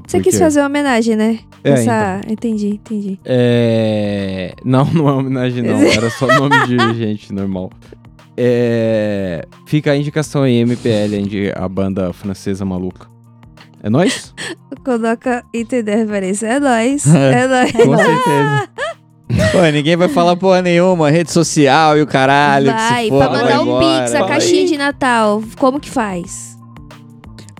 [0.05, 1.39] Você quis fazer uma homenagem, né?
[1.63, 2.21] É, Essa...
[2.29, 3.19] Entendi, entendi.
[3.23, 4.53] É...
[4.65, 7.71] Não, não é homenagem não, era só nome de gente normal.
[8.37, 9.45] É...
[9.65, 13.07] Fica a indicação aí, MPL, de a banda francesa maluca.
[13.81, 14.33] É nóis?
[14.85, 16.47] Coloca entender a referência.
[16.47, 17.05] É nóis.
[17.15, 17.71] É nóis.
[17.71, 18.69] Com certeza.
[19.51, 22.67] Pô, ninguém vai falar porra nenhuma, rede social e o caralho.
[22.67, 26.56] que Vai, se foda, pra mandar um pix, a caixinha de Natal, como que faz?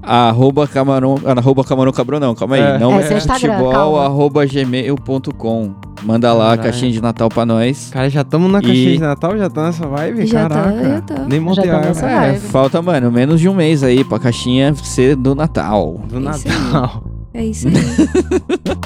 [0.08, 2.62] Arroba camarão, arroba camarão cabrão não, calma aí.
[2.62, 2.80] É.
[2.80, 4.06] Não É, Instagram, futebol, calma.
[4.06, 5.74] arroba gmail.com.
[6.04, 6.64] Manda lá a Caralho.
[6.64, 7.90] caixinha de Natal pra nós.
[7.92, 9.38] Cara, já estamos na caixinha E- de Natal?
[9.38, 10.26] Já tá nessa vibe?
[10.28, 10.84] Já tá, Caraca.
[10.90, 11.26] já tá.
[11.28, 12.26] Nem montei tá a.
[12.28, 16.00] É, falta, mano, menos de um mês aí pra caixinha ser do Natal.
[16.08, 16.54] Do Isso aí.
[16.72, 17.04] Natal.
[17.34, 17.74] É isso aí.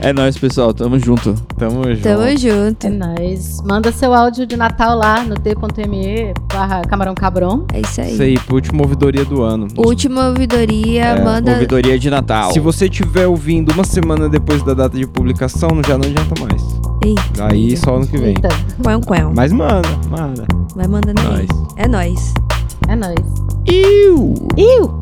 [0.00, 0.72] É nóis, pessoal.
[0.72, 1.34] Tamo junto.
[1.58, 2.02] Tamo junto.
[2.02, 2.86] Tamo junto.
[2.86, 3.60] É nóis.
[3.62, 7.66] Manda seu áudio de Natal lá no t.me barra camarão cabrão.
[7.74, 8.12] É isso aí.
[8.12, 9.68] Isso aí, pro última ouvidoria do ano.
[9.76, 11.52] Última ouvidoria, É, manda.
[11.52, 12.52] Ouvidoria de Natal.
[12.52, 16.62] Se você tiver ouvindo uma semana depois da data de publicação, já não adianta mais.
[17.04, 18.28] Eita, Aí só ano que vem.
[18.28, 18.48] Eita,
[18.82, 19.32] Quão, quão.
[19.34, 20.46] Mas manda, manda.
[20.74, 21.46] Vai mandando aí.
[21.46, 21.48] Nós.
[21.76, 22.34] É nóis.
[22.88, 23.18] é nóis.
[23.68, 24.34] Iu!
[24.56, 25.00] Iu!